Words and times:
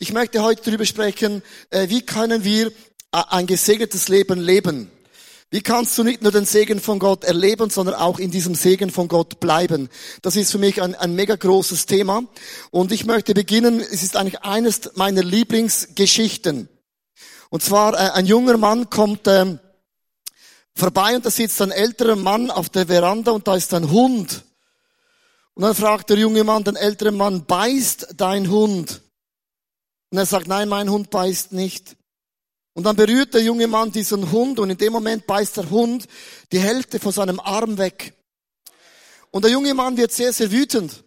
Ich 0.00 0.12
möchte 0.12 0.44
heute 0.44 0.62
darüber 0.62 0.86
sprechen, 0.86 1.42
äh, 1.70 1.88
wie 1.88 2.02
können 2.02 2.44
wir 2.44 2.70
ein 3.10 3.48
gesegnetes 3.48 4.06
Leben 4.08 4.38
leben. 4.38 4.92
Wie 5.50 5.60
kannst 5.60 5.98
du 5.98 6.04
nicht 6.04 6.22
nur 6.22 6.30
den 6.30 6.44
Segen 6.44 6.78
von 6.78 7.00
Gott 7.00 7.24
erleben, 7.24 7.68
sondern 7.68 7.96
auch 7.96 8.20
in 8.20 8.30
diesem 8.30 8.54
Segen 8.54 8.90
von 8.90 9.08
Gott 9.08 9.40
bleiben? 9.40 9.88
Das 10.22 10.36
ist 10.36 10.52
für 10.52 10.58
mich 10.58 10.80
ein, 10.80 10.94
ein 10.94 11.16
mega 11.16 11.34
großes 11.34 11.86
Thema. 11.86 12.22
Und 12.70 12.92
ich 12.92 13.06
möchte 13.06 13.34
beginnen, 13.34 13.80
es 13.80 14.04
ist 14.04 14.16
eigentlich 14.16 14.40
eines 14.42 14.94
meiner 14.94 15.24
Lieblingsgeschichten. 15.24 16.68
Und 17.50 17.62
zwar, 17.64 17.94
äh, 17.94 18.12
ein 18.12 18.26
junger 18.26 18.56
Mann 18.56 18.90
kommt 18.90 19.26
ähm, 19.26 19.58
vorbei 20.76 21.16
und 21.16 21.26
da 21.26 21.30
sitzt 21.30 21.60
ein 21.60 21.72
älterer 21.72 22.14
Mann 22.14 22.52
auf 22.52 22.68
der 22.68 22.86
Veranda 22.86 23.32
und 23.32 23.48
da 23.48 23.56
ist 23.56 23.74
ein 23.74 23.90
Hund. 23.90 24.44
Und 25.54 25.64
dann 25.64 25.74
fragt 25.74 26.10
der 26.10 26.18
junge 26.18 26.44
Mann 26.44 26.62
den 26.62 26.76
älteren 26.76 27.16
Mann, 27.16 27.46
beißt 27.46 28.14
dein 28.16 28.48
Hund? 28.48 29.02
Und 30.10 30.18
er 30.18 30.26
sagt, 30.26 30.46
nein, 30.48 30.68
mein 30.68 30.90
Hund 30.90 31.10
beißt 31.10 31.52
nicht. 31.52 31.96
Und 32.74 32.84
dann 32.84 32.96
berührt 32.96 33.34
der 33.34 33.42
junge 33.42 33.66
Mann 33.66 33.90
diesen 33.90 34.30
Hund 34.30 34.58
und 34.60 34.70
in 34.70 34.78
dem 34.78 34.92
Moment 34.92 35.26
beißt 35.26 35.56
der 35.56 35.68
Hund 35.68 36.06
die 36.52 36.60
Hälfte 36.60 37.00
von 37.00 37.12
seinem 37.12 37.40
Arm 37.40 37.76
weg. 37.76 38.14
Und 39.30 39.44
der 39.44 39.50
junge 39.50 39.74
Mann 39.74 39.96
wird 39.96 40.12
sehr, 40.12 40.32
sehr 40.32 40.50
wütend 40.50 41.04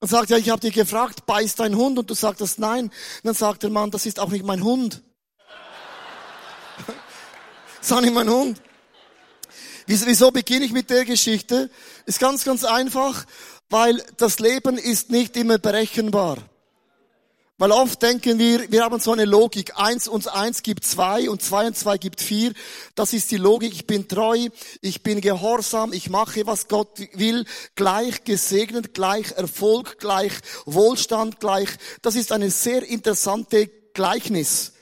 und 0.00 0.08
sagt, 0.08 0.30
ja, 0.30 0.36
ich 0.36 0.50
habe 0.50 0.60
dich 0.60 0.74
gefragt, 0.74 1.26
beißt 1.26 1.60
dein 1.60 1.76
Hund? 1.76 1.98
Und 1.98 2.10
du 2.10 2.14
sagst 2.14 2.58
nein. 2.58 2.86
Und 2.86 2.92
dann 3.22 3.34
sagt 3.34 3.62
der 3.62 3.70
Mann, 3.70 3.90
das 3.90 4.06
ist 4.06 4.20
auch 4.20 4.30
nicht 4.30 4.44
mein 4.44 4.62
Hund. 4.62 5.02
das 6.86 6.96
ist 7.82 7.92
auch 7.92 8.00
nicht 8.00 8.14
mein 8.14 8.28
Hund. 8.28 8.60
Wieso 9.86 10.30
beginne 10.30 10.66
ich 10.66 10.72
mit 10.72 10.90
der 10.90 11.04
Geschichte? 11.06 11.70
Ist 12.04 12.20
ganz, 12.20 12.44
ganz 12.44 12.64
einfach, 12.64 13.24
weil 13.70 14.04
das 14.18 14.38
Leben 14.38 14.76
ist 14.76 15.10
nicht 15.10 15.36
immer 15.36 15.58
berechenbar. 15.58 16.38
Weil 17.60 17.72
oft 17.72 18.00
denken 18.00 18.38
wir, 18.38 18.70
wir 18.70 18.84
haben 18.84 19.00
so 19.00 19.12
eine 19.12 19.24
Logik. 19.24 19.72
Eins 19.74 20.06
und 20.06 20.32
eins 20.32 20.62
gibt 20.62 20.84
zwei 20.84 21.28
und 21.28 21.42
zwei 21.42 21.66
und 21.66 21.76
zwei 21.76 21.98
gibt 21.98 22.20
vier. 22.20 22.52
Das 22.94 23.12
ist 23.12 23.32
die 23.32 23.36
Logik. 23.36 23.72
Ich 23.72 23.84
bin 23.84 24.06
treu, 24.06 24.46
ich 24.80 25.02
bin 25.02 25.20
gehorsam, 25.20 25.92
ich 25.92 26.08
mache, 26.08 26.46
was 26.46 26.68
Gott 26.68 27.00
will. 27.14 27.44
Gleich 27.74 28.22
gesegnet, 28.22 28.94
gleich 28.94 29.32
Erfolg, 29.32 29.98
gleich 29.98 30.32
Wohlstand, 30.66 31.40
gleich. 31.40 31.68
Das 32.00 32.14
ist 32.14 32.30
eine 32.30 32.52
sehr 32.52 32.88
interessante 32.88 33.66
Gleichnis. 33.92 34.74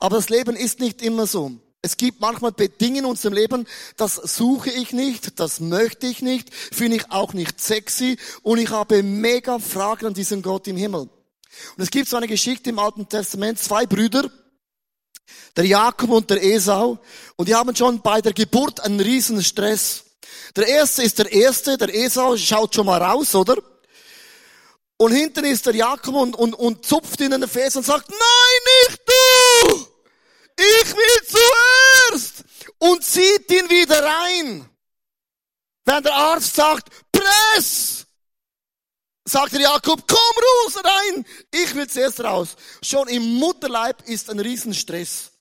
Aber 0.00 0.16
das 0.16 0.28
Leben 0.28 0.56
ist 0.56 0.80
nicht 0.80 1.02
immer 1.02 1.28
so. 1.28 1.52
Es 1.82 1.96
gibt 1.96 2.20
manchmal 2.20 2.50
Dinge 2.52 3.00
in 3.00 3.04
unserem 3.04 3.34
Leben, 3.34 3.66
das 3.96 4.14
suche 4.14 4.70
ich 4.70 4.92
nicht, 4.92 5.38
das 5.38 5.60
möchte 5.60 6.06
ich 6.06 6.22
nicht, 6.22 6.52
finde 6.52 6.96
ich 6.96 7.10
auch 7.10 7.34
nicht 7.34 7.60
sexy 7.60 8.16
und 8.42 8.58
ich 8.58 8.70
habe 8.70 9.02
mega 9.02 9.58
Fragen 9.58 10.06
an 10.06 10.14
diesen 10.14 10.40
Gott 10.40 10.66
im 10.66 10.78
Himmel. 10.78 11.10
Und 11.76 11.82
es 11.82 11.90
gibt 11.90 12.08
so 12.08 12.16
eine 12.16 12.28
Geschichte 12.28 12.70
im 12.70 12.78
Alten 12.78 13.08
Testament, 13.08 13.58
zwei 13.58 13.86
Brüder, 13.86 14.30
der 15.56 15.66
Jakob 15.66 16.10
und 16.10 16.30
der 16.30 16.42
Esau, 16.42 16.98
und 17.36 17.48
die 17.48 17.54
haben 17.54 17.74
schon 17.74 18.00
bei 18.00 18.20
der 18.20 18.32
Geburt 18.32 18.80
einen 18.80 19.00
riesen 19.00 19.42
Stress. 19.42 20.04
Der 20.56 20.66
erste 20.66 21.02
ist 21.02 21.18
der 21.18 21.32
erste, 21.32 21.78
der 21.78 21.94
Esau 21.94 22.36
schaut 22.36 22.74
schon 22.74 22.86
mal 22.86 23.02
raus, 23.02 23.34
oder? 23.34 23.56
Und 24.96 25.12
hinten 25.12 25.44
ist 25.44 25.66
der 25.66 25.74
Jakob 25.74 26.14
und, 26.14 26.36
und, 26.36 26.54
und 26.54 26.86
zupft 26.86 27.20
ihn 27.20 27.32
in 27.32 27.40
den 27.40 27.50
Fes 27.50 27.76
und 27.76 27.84
sagt, 27.84 28.08
nein, 28.08 28.88
nicht 28.88 29.00
du! 29.06 29.86
Ich 30.56 30.94
will 30.94 31.26
zuerst! 32.08 32.44
Und 32.78 33.02
zieht 33.02 33.50
ihn 33.50 33.68
wieder 33.68 34.02
rein. 34.04 34.68
Wenn 35.84 36.02
der 36.02 36.14
Arzt 36.14 36.54
sagt, 36.54 36.88
press! 37.10 38.03
Sagt 39.24 39.52
der 39.52 39.62
Jakob, 39.62 40.06
komm 40.06 40.18
raus, 40.18 40.82
rein, 40.84 41.26
ich 41.50 41.74
will 41.74 41.88
zuerst 41.88 42.20
raus. 42.20 42.56
Schon 42.82 43.08
im 43.08 43.34
Mutterleib 43.34 44.06
ist 44.08 44.30
ein 44.30 44.40
Riesenstress. 44.40 45.32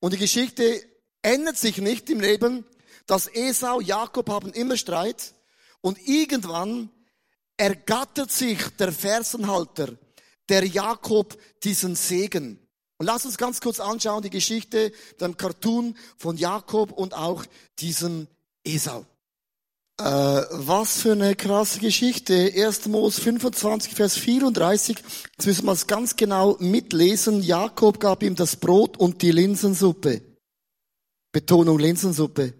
Und 0.00 0.12
die 0.12 0.18
Geschichte 0.18 0.82
ändert 1.22 1.56
sich 1.56 1.78
nicht 1.78 2.10
im 2.10 2.20
Leben, 2.20 2.64
dass 3.06 3.28
Esau, 3.28 3.80
Jakob 3.80 4.28
haben 4.28 4.52
immer 4.52 4.76
Streit 4.76 5.34
und 5.80 5.98
irgendwann 6.06 6.90
ergattert 7.56 8.30
sich 8.30 8.58
der 8.78 8.92
Fersenhalter, 8.92 9.96
der 10.48 10.66
Jakob, 10.66 11.36
diesen 11.62 11.94
Segen. 11.94 12.58
Und 12.98 13.06
lass 13.06 13.24
uns 13.24 13.38
ganz 13.38 13.60
kurz 13.60 13.80
anschauen, 13.80 14.22
die 14.22 14.30
Geschichte, 14.30 14.92
dem 15.20 15.36
Cartoon 15.36 15.96
von 16.16 16.36
Jakob 16.36 16.92
und 16.92 17.14
auch 17.14 17.44
diesem 17.78 18.28
Esau. 18.64 19.06
Äh, 20.00 20.04
was 20.04 21.02
für 21.02 21.12
eine 21.12 21.36
krasse 21.36 21.78
Geschichte. 21.78 22.34
1. 22.34 22.86
Mose 22.86 23.20
25, 23.20 23.94
Vers 23.94 24.16
34. 24.16 24.96
Jetzt 24.96 25.46
müssen 25.46 25.66
wir 25.66 25.72
es 25.72 25.86
ganz 25.86 26.16
genau 26.16 26.56
mitlesen. 26.58 27.42
Jakob 27.42 28.00
gab 28.00 28.22
ihm 28.22 28.34
das 28.34 28.56
Brot 28.56 28.96
und 28.96 29.22
die 29.22 29.32
Linsensuppe. 29.32 30.22
Betonung 31.30 31.78
Linsensuppe. 31.78 32.54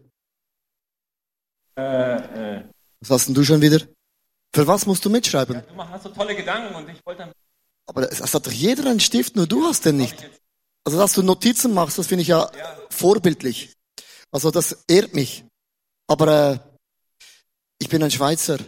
Äh, 1.77 2.61
äh. 2.61 2.65
Was 3.01 3.11
hast 3.11 3.27
denn 3.27 3.35
du 3.35 3.45
schon 3.45 3.61
wieder? 3.61 3.81
Für 4.55 4.67
was 4.67 4.85
musst 4.87 5.05
du 5.05 5.11
mitschreiben? 5.11 5.57
Ja, 5.57 5.63
du 5.63 5.79
hast 5.79 6.03
so 6.03 6.11
tolle 6.11 6.37
Gedanken 6.37 6.75
und 6.75 6.89
ich 6.89 7.05
wollte 7.05 7.23
dann... 7.23 7.33
Aber 7.87 8.11
es 8.13 8.35
hat 8.35 8.47
doch 8.47 8.53
jeder 8.53 8.89
einen 8.89 9.01
Stift, 9.01 9.35
nur 9.35 9.47
du 9.47 9.65
hast 9.65 9.85
den 9.87 9.97
nicht. 9.97 10.15
Also, 10.85 10.99
dass 10.99 11.15
du 11.15 11.23
Notizen 11.23 11.75
machst, 11.75 11.99
das 11.99 12.07
finde 12.07 12.23
ich 12.23 12.29
ja, 12.29 12.51
ja, 12.57 12.77
vorbildlich. 12.91 13.75
Also, 14.31 14.51
das 14.51 14.85
ehrt 14.89 15.15
mich. 15.15 15.45
Aber 16.07 16.53
äh, 16.53 16.59
ich 17.83 17.89
bin 17.89 18.01
ein 18.01 18.13
Schweizer. 18.13 18.59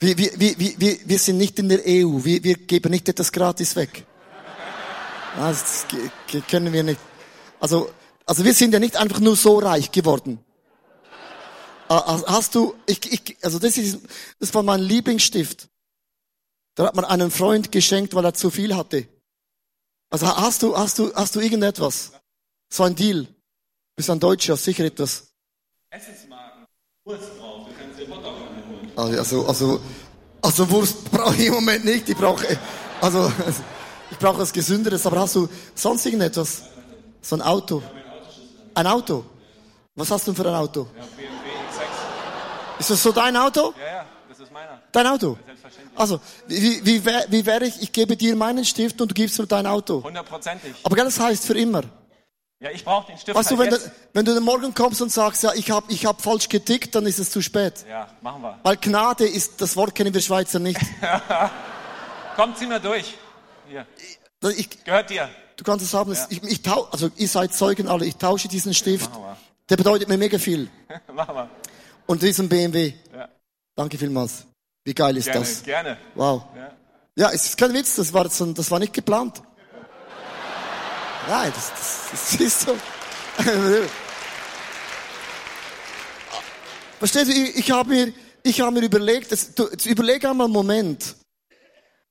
Wir, 0.00 0.18
wir, 0.18 0.32
wir, 0.36 0.80
wir, 0.80 0.98
wir 1.04 1.18
sind 1.20 1.38
nicht 1.38 1.60
in 1.60 1.68
der 1.68 1.78
EU. 1.86 2.24
Wir, 2.24 2.42
wir 2.42 2.56
geben 2.56 2.90
nicht 2.90 3.08
etwas 3.08 3.30
gratis 3.30 3.76
weg. 3.76 4.04
Das 5.36 5.86
können 6.50 6.72
wir 6.72 6.82
nicht. 6.82 7.00
Also, 7.60 7.90
also 8.26 8.44
wir 8.44 8.52
sind 8.52 8.74
ja 8.74 8.80
nicht 8.80 8.96
einfach 8.96 9.20
nur 9.20 9.36
so 9.36 9.60
reich 9.60 9.92
geworden. 9.92 10.44
Ah, 11.88 12.20
hast 12.26 12.56
du, 12.56 12.74
ich, 12.86 13.12
ich, 13.12 13.36
also 13.42 13.60
das 13.60 13.78
ist, 13.78 14.00
das 14.40 14.52
war 14.52 14.64
mein 14.64 14.80
Lieblingsstift. 14.80 15.68
Da 16.74 16.86
hat 16.86 16.96
man 16.96 17.04
einen 17.04 17.30
Freund 17.30 17.70
geschenkt, 17.70 18.12
weil 18.14 18.24
er 18.24 18.34
zu 18.34 18.50
viel 18.50 18.74
hatte. 18.74 19.06
Also 20.10 20.26
hast 20.26 20.64
du, 20.64 20.76
hast 20.76 20.98
du, 20.98 21.14
hast 21.14 21.36
du 21.36 21.40
irgendetwas? 21.40 22.10
So 22.70 22.82
ein 22.82 22.96
Deal. 22.96 23.24
Du 23.24 23.32
bist 23.94 24.10
ein 24.10 24.18
Deutscher, 24.18 24.56
sicher 24.56 24.84
etwas. 24.84 25.32
Essensmarken, 25.90 26.66
Wurst 27.04 27.38
also, 28.96 29.46
also, 29.46 29.80
also, 30.42 30.70
Wurst 30.70 31.10
brauche 31.10 31.34
ich 31.36 31.46
im 31.46 31.54
Moment 31.54 31.84
nicht. 31.84 32.08
Ich 32.08 32.16
brauche, 32.16 32.58
also, 33.00 33.32
ich 34.10 34.18
brauche 34.18 34.38
was 34.38 34.52
Gesünderes. 34.52 35.06
Aber 35.06 35.20
hast 35.20 35.34
du 35.34 35.48
sonst 35.74 36.04
irgendetwas? 36.06 36.62
So 37.20 37.36
ein 37.36 37.42
Auto? 37.42 37.82
Ein 38.74 38.86
Auto? 38.86 39.24
Was 39.94 40.10
hast 40.10 40.26
du 40.26 40.34
für 40.34 40.46
ein 40.46 40.54
Auto? 40.54 40.86
Ja, 40.96 41.04
BMW 41.16 41.26
X6. 41.26 42.80
Ist 42.80 42.90
das 42.90 43.02
so 43.02 43.12
dein 43.12 43.36
Auto? 43.36 43.72
Ja, 43.78 43.86
ja, 43.98 44.06
das 44.28 44.40
ist 44.40 44.52
meiner. 44.52 44.82
Dein 44.90 45.06
Auto? 45.06 45.38
Selbstverständlich. 45.46 45.98
Also, 45.98 46.20
wie, 46.48 46.84
wie, 46.84 47.04
wie 47.04 47.46
wäre 47.46 47.64
ich, 47.66 47.80
ich 47.80 47.92
gebe 47.92 48.16
dir 48.16 48.34
meinen 48.34 48.64
Stift 48.64 49.00
und 49.00 49.10
du 49.10 49.14
gibst 49.14 49.38
mir 49.38 49.46
dein 49.46 49.66
Auto? 49.66 50.02
Hundertprozentig. 50.02 50.74
Aber 50.82 50.96
das 50.96 51.18
heißt 51.18 51.46
für 51.46 51.56
immer. 51.58 51.82
Ja, 52.64 52.70
ich 52.70 52.82
brauche 52.82 53.08
den 53.08 53.18
Stift. 53.18 53.36
Weißt 53.36 53.50
halt 53.50 53.60
du, 53.60 53.62
wenn 53.62 53.70
du, 53.70 53.92
wenn 54.14 54.24
du 54.24 54.40
morgen 54.40 54.72
kommst 54.72 55.02
und 55.02 55.12
sagst, 55.12 55.42
ja, 55.42 55.52
ich 55.52 55.70
habe 55.70 55.92
ich 55.92 56.06
hab 56.06 56.22
falsch 56.22 56.48
getickt, 56.48 56.94
dann 56.94 57.04
ist 57.04 57.18
es 57.18 57.30
zu 57.30 57.42
spät. 57.42 57.84
Ja, 57.86 58.08
machen 58.22 58.40
wir. 58.40 58.58
Weil 58.62 58.78
Gnade 58.78 59.26
ist, 59.26 59.60
das 59.60 59.76
Wort 59.76 59.94
kennen 59.94 60.14
wir 60.14 60.22
Schweizer 60.22 60.58
nicht. 60.58 60.80
Komm, 62.36 62.56
zieh 62.56 62.64
mal 62.64 62.80
durch. 62.80 63.18
Hier. 63.68 63.86
Ich, 64.56 64.82
Gehört 64.82 65.10
dir. 65.10 65.28
Du 65.56 65.62
kannst 65.62 65.84
es 65.84 65.92
haben. 65.92 66.14
Ja. 66.14 66.26
Ich, 66.30 66.42
ich 66.42 66.62
tau, 66.62 66.88
also 66.90 67.10
ihr 67.16 67.28
seid 67.28 67.52
Zeugen 67.52 67.86
alle. 67.86 68.06
Ich 68.06 68.16
tausche 68.16 68.48
diesen 68.48 68.72
Stift. 68.72 69.10
Der 69.68 69.76
bedeutet 69.76 70.08
mir 70.08 70.16
mega 70.16 70.38
viel. 70.38 70.70
machen 71.12 71.34
wir. 71.34 71.50
Und 72.06 72.22
diesen 72.22 72.48
BMW. 72.48 72.94
Ja. 73.14 73.28
Danke 73.74 73.98
vielmals. 73.98 74.46
Wie 74.84 74.94
geil 74.94 75.18
ist 75.18 75.26
gerne, 75.26 75.40
das? 75.40 75.62
Gerne. 75.62 75.98
Wow. 76.14 76.44
Ja. 76.56 76.72
ja, 77.14 77.30
es 77.30 77.44
ist 77.44 77.58
kein 77.58 77.74
Witz. 77.74 77.96
Das 77.96 78.14
war, 78.14 78.24
das 78.24 78.70
war 78.70 78.78
nicht 78.78 78.94
geplant. 78.94 79.42
Nein, 81.28 81.52
das, 81.54 81.70
das, 81.70 82.00
das 82.10 82.34
ist 82.40 82.60
so. 82.60 82.76
Verstehst 86.98 87.28
du, 87.28 87.32
ich, 87.32 87.56
ich 87.56 87.70
habe 87.70 87.88
mir, 87.88 88.12
ich 88.42 88.60
habe 88.60 88.78
mir 88.78 88.84
überlegt, 88.84 89.32
das, 89.32 89.54
du, 89.54 89.68
jetzt 89.70 89.86
überleg 89.86 90.24
einmal 90.24 90.46
einen 90.46 90.52
Moment, 90.52 91.16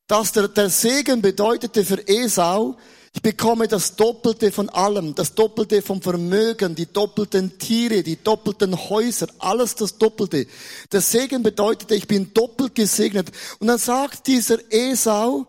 dass 0.07 0.31
der, 0.31 0.47
der 0.47 0.69
Segen 0.69 1.21
bedeutete 1.21 1.85
für 1.85 2.07
Esau, 2.07 2.77
ich 3.15 3.21
bekomme 3.21 3.67
das 3.67 3.95
Doppelte 3.95 4.51
von 4.51 4.69
allem, 4.69 5.13
das 5.13 5.35
Doppelte 5.35 5.83
vom 5.83 6.01
Vermögen, 6.01 6.73
die 6.73 6.91
doppelten 6.91 7.59
Tiere, 7.59 8.01
die 8.01 8.21
doppelten 8.21 8.75
Häuser, 8.89 9.27
alles 9.37 9.75
das 9.75 9.99
Doppelte. 9.99 10.47
Der 10.91 11.01
Segen 11.01 11.43
bedeutete, 11.43 11.93
ich 11.93 12.07
bin 12.07 12.33
doppelt 12.33 12.73
gesegnet. 12.73 13.31
Und 13.59 13.67
dann 13.67 13.77
sagt 13.77 14.25
dieser 14.25 14.57
Esau, 14.71 15.45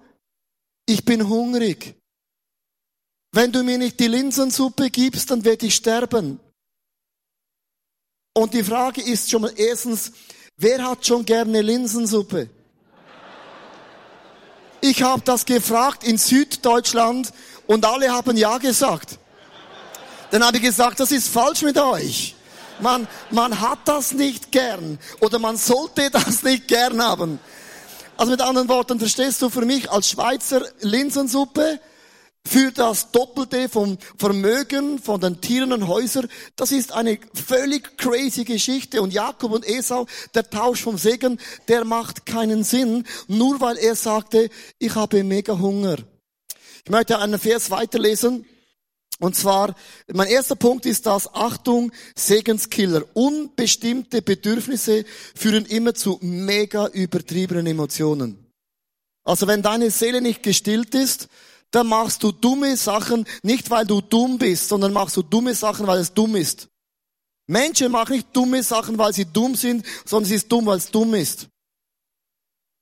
ich 0.85 1.07
bin 1.07 1.27
hungrig. 1.27 1.95
Wenn 3.35 3.51
du 3.51 3.65
mir 3.65 3.79
nicht 3.79 3.99
die 3.99 4.07
Linsensuppe 4.07 4.91
gibst, 4.91 5.29
dann 5.29 5.45
werde 5.45 5.67
ich 5.67 5.75
sterben. 5.75 6.39
Und 8.33 8.55
die 8.55 8.63
Frage 8.63 9.03
ist 9.03 9.29
schon 9.29 9.43
mal 9.43 9.53
erstens, 9.57 10.13
wer 10.57 10.81
hat 10.85 11.05
schon 11.05 11.25
gerne 11.25 11.61
Linsensuppe? 11.61 12.49
Ich 14.81 15.03
habe 15.03 15.23
das 15.25 15.45
gefragt 15.45 16.05
in 16.05 16.17
Süddeutschland 16.17 17.33
und 17.67 17.85
alle 17.85 18.13
haben 18.13 18.37
ja 18.37 18.57
gesagt. 18.59 19.19
Dann 20.31 20.45
habe 20.45 20.59
ich 20.59 20.63
gesagt, 20.63 21.01
das 21.01 21.11
ist 21.11 21.27
falsch 21.27 21.63
mit 21.63 21.77
euch. 21.77 22.37
Man, 22.79 23.09
man 23.33 23.61
hat 23.61 23.81
das 23.87 24.13
nicht 24.13 24.53
gern 24.53 24.97
oder 25.19 25.41
man 25.41 25.57
sollte 25.57 26.09
das 26.13 26.45
nicht 26.45 26.69
gern 26.69 27.03
haben. 27.03 27.41
Also 28.17 28.31
mit 28.31 28.41
anderen 28.41 28.69
Worten, 28.69 29.01
verstehst 29.01 29.43
du 29.43 29.51
für 29.51 29.65
mich 29.65 29.91
als 29.91 30.11
Schweizer 30.11 30.65
Linsensuppe 30.83 31.81
für 32.47 32.71
das 32.73 33.11
Doppelte 33.11 33.69
vom 33.69 33.99
Vermögen 34.19 34.99
von 34.99 35.21
den 35.21 35.41
Tieren 35.41 35.73
und 35.73 35.89
Häusern, 35.89 36.29
das 36.57 36.73
ist 36.73 36.93
eine 36.93 37.19
völlig 37.35 37.97
crazy 37.97 38.45
Geschichte. 38.45 39.01
Und 39.01 39.13
Jakob 39.13 39.53
und 39.53 39.67
Esau, 39.67 40.07
der 40.35 40.49
Tausch 40.51 40.83
vom 40.83 40.99
Segen, 40.99 41.41
der 41.69 41.85
macht 41.85 42.27
keinen 42.27 42.63
Sinn, 42.63 43.05
nur 43.29 43.61
weil 43.61 43.79
er 43.79 43.97
sagte, 43.97 44.51
ich 44.79 44.95
habe 44.95 45.25
mega 45.25 45.59
Hunger. 45.59 45.97
Ich 46.85 46.91
möchte 46.91 47.19
einen 47.19 47.41
Vers 47.41 47.71
weiterlesen. 47.71 48.45
Und 49.21 49.37
zwar, 49.37 49.75
mein 50.13 50.29
erster 50.29 50.57
Punkt 50.57 50.87
ist 50.87 51.07
das, 51.07 51.33
Achtung, 51.35 51.93
Segenskiller. 52.15 53.05
Unbestimmte 53.15 54.23
Bedürfnisse 54.23 55.05
führen 55.35 55.67
immer 55.67 55.95
zu 55.95 56.19
mega 56.21 56.89
übertriebenen 56.89 57.67
Emotionen. 57.67 58.53
Also 59.25 59.47
wenn 59.47 59.63
deine 59.63 59.91
Seele 59.91 60.21
nicht 60.21 60.43
gestillt 60.43 60.95
ist, 60.95 61.29
dann 61.75 61.89
machst 61.89 62.23
du 62.23 62.31
dumme 62.31 62.77
Sachen, 62.77 63.27
nicht 63.43 63.69
weil 63.71 63.85
du 63.85 64.01
dumm 64.01 64.39
bist, 64.39 64.69
sondern 64.69 64.93
machst 64.93 65.17
du 65.17 65.23
dumme 65.23 65.55
Sachen, 65.55 65.87
weil 65.87 65.99
es 65.99 66.13
dumm 66.13 66.37
ist. 66.37 66.69
Menschen 67.47 67.91
machen 67.91 68.17
nicht 68.17 68.29
dumme 68.35 68.63
Sachen, 68.63 68.97
weil 68.97 69.13
sie 69.13 69.25
dumm 69.25 69.55
sind, 69.55 69.85
sondern 70.05 70.29
sie 70.29 70.37
ist 70.37 70.51
dumm, 70.51 70.67
weil 70.67 70.79
es 70.79 70.91
dumm 70.91 71.15
ist. 71.15 71.49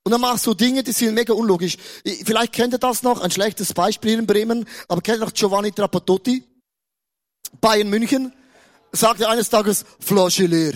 Und 0.05 0.13
dann 0.13 0.21
machst 0.21 0.47
du 0.47 0.55
Dinge, 0.55 0.83
die 0.83 0.93
sind 0.93 1.15
mega 1.15 1.33
unlogisch. 1.33 1.79
Vielleicht 2.25 2.53
kennt 2.53 2.75
ihr 2.75 2.79
das 2.79 3.03
noch, 3.03 3.21
ein 3.21 3.31
schlechtes 3.31 3.73
Beispiel 3.73 4.19
in 4.19 4.27
Bremen, 4.27 4.69
aber 4.89 5.01
kennt 5.01 5.19
ihr 5.19 5.25
noch 5.25 5.33
Giovanni 5.33 5.73
Trapattoni? 5.73 6.45
Bayern 7.61 7.89
München 7.89 8.33
sagte 8.93 9.29
eines 9.29 9.49
Tages, 9.49 9.85
Flasche 10.01 10.47
leer. 10.47 10.75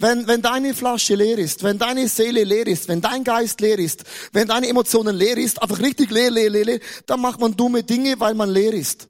Wenn, 0.00 0.26
wenn 0.26 0.40
deine 0.40 0.72
Flasche 0.72 1.14
leer 1.14 1.36
ist, 1.36 1.62
wenn 1.62 1.78
deine 1.78 2.08
Seele 2.08 2.42
leer 2.44 2.66
ist, 2.66 2.88
wenn 2.88 3.02
dein 3.02 3.22
Geist 3.22 3.60
leer 3.60 3.78
ist, 3.78 4.02
wenn 4.32 4.48
deine 4.48 4.66
Emotionen 4.66 5.14
leer 5.14 5.36
ist, 5.36 5.60
einfach 5.60 5.78
richtig 5.78 6.10
leer, 6.10 6.30
leer, 6.30 6.48
leer, 6.48 6.64
leer, 6.64 6.80
dann 7.04 7.20
macht 7.20 7.38
man 7.38 7.54
dumme 7.54 7.82
Dinge, 7.82 8.18
weil 8.18 8.32
man 8.32 8.48
leer 8.48 8.72
ist. 8.72 9.08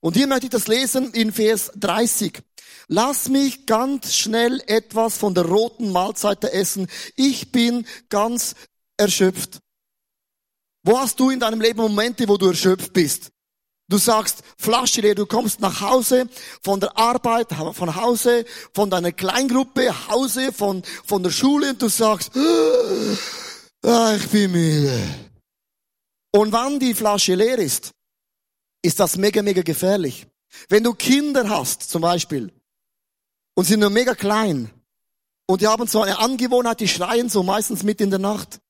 Und 0.00 0.16
hier 0.16 0.26
möchte 0.26 0.46
ich 0.46 0.50
das 0.50 0.66
lesen 0.66 1.12
in 1.12 1.32
Vers 1.32 1.70
30. 1.76 2.42
Lass 2.88 3.28
mich 3.28 3.64
ganz 3.64 4.16
schnell 4.16 4.60
etwas 4.66 5.16
von 5.16 5.34
der 5.34 5.44
roten 5.44 5.92
Mahlzeit 5.92 6.42
essen. 6.42 6.88
Ich 7.14 7.52
bin 7.52 7.86
ganz 8.08 8.56
erschöpft. 8.96 9.60
Wo 10.82 10.98
hast 10.98 11.20
du 11.20 11.30
in 11.30 11.38
deinem 11.38 11.60
Leben 11.60 11.80
Momente, 11.80 12.28
wo 12.28 12.36
du 12.36 12.48
erschöpft 12.48 12.92
bist? 12.92 13.30
Du 13.90 13.96
sagst, 13.96 14.42
Flasche 14.58 15.00
leer, 15.00 15.14
du 15.14 15.24
kommst 15.24 15.60
nach 15.60 15.80
Hause 15.80 16.28
von 16.62 16.78
der 16.78 16.96
Arbeit, 16.98 17.48
von 17.72 17.96
Hause, 17.96 18.44
von 18.74 18.90
deiner 18.90 19.12
Kleingruppe, 19.12 20.08
Hause, 20.08 20.52
von, 20.52 20.82
von 21.06 21.22
der 21.22 21.30
Schule 21.30 21.70
und 21.70 21.80
du 21.80 21.88
sagst, 21.88 22.30
ah, 23.82 24.14
ich 24.14 24.28
bin 24.28 24.52
müde. 24.52 25.02
Und 26.32 26.52
wann 26.52 26.78
die 26.78 26.92
Flasche 26.92 27.34
leer 27.34 27.58
ist, 27.58 27.92
ist 28.82 29.00
das 29.00 29.16
mega, 29.16 29.42
mega 29.42 29.62
gefährlich. 29.62 30.26
Wenn 30.68 30.84
du 30.84 30.92
Kinder 30.92 31.48
hast, 31.48 31.88
zum 31.88 32.02
Beispiel, 32.02 32.52
und 33.54 33.64
sind 33.64 33.80
nur 33.80 33.90
mega 33.90 34.14
klein. 34.14 34.70
Und 35.46 35.62
die 35.62 35.66
haben 35.66 35.86
so 35.86 36.02
eine 36.02 36.18
Angewohnheit, 36.18 36.80
die 36.80 36.88
schreien 36.88 37.30
so 37.30 37.42
meistens 37.42 37.82
mit 37.82 38.02
in 38.02 38.10
der 38.10 38.18
Nacht. 38.18 38.60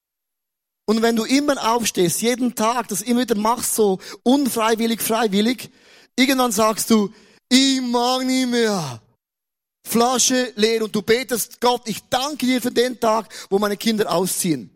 Und 0.89 1.03
wenn 1.03 1.17
du 1.17 1.25
immer 1.25 1.75
aufstehst, 1.75 2.23
jeden 2.23 2.55
Tag, 2.55 2.89
das 2.89 3.03
immer 3.03 3.21
wieder 3.21 3.35
machst, 3.35 3.75
so 3.75 3.99
unfreiwillig, 4.23 5.03
freiwillig, 5.03 5.71
irgendwann 6.17 6.51
sagst 6.51 6.89
du, 6.89 7.13
ich 7.51 7.83
mag 7.83 8.25
nicht 8.25 8.49
mehr. 8.49 8.99
Flasche 9.87 10.51
leer 10.57 10.83
und 10.83 10.95
du 10.95 11.03
betest, 11.03 11.61
Gott, 11.61 11.83
ich 11.85 12.01
danke 12.09 12.47
dir 12.47 12.63
für 12.63 12.71
den 12.71 12.99
Tag, 12.99 13.29
wo 13.51 13.59
meine 13.59 13.77
Kinder 13.77 14.11
ausziehen. 14.11 14.71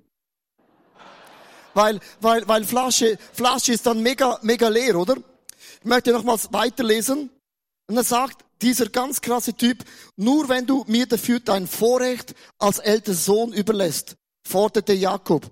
Weil, 1.72 1.98
weil, 2.20 2.46
weil 2.46 2.64
Flasche, 2.64 3.16
Flasche 3.32 3.72
ist 3.72 3.86
dann 3.86 4.02
mega, 4.02 4.38
mega 4.42 4.68
leer, 4.68 4.96
oder? 4.96 5.16
Ich 5.16 5.86
möchte 5.86 6.12
nochmals 6.12 6.52
weiterlesen. 6.52 7.30
Und 7.88 7.96
er 7.96 8.04
sagt, 8.04 8.44
dieser 8.60 8.90
ganz 8.90 9.22
krasse 9.22 9.54
Typ, 9.54 9.82
nur 10.16 10.50
wenn 10.50 10.66
du 10.66 10.84
mir 10.86 11.06
dafür 11.06 11.40
dein 11.40 11.66
Vorrecht 11.66 12.34
als 12.58 12.80
älterer 12.80 13.14
Sohn 13.14 13.54
überlässt, 13.54 14.16
forderte 14.46 14.92
Jakob. 14.92 15.50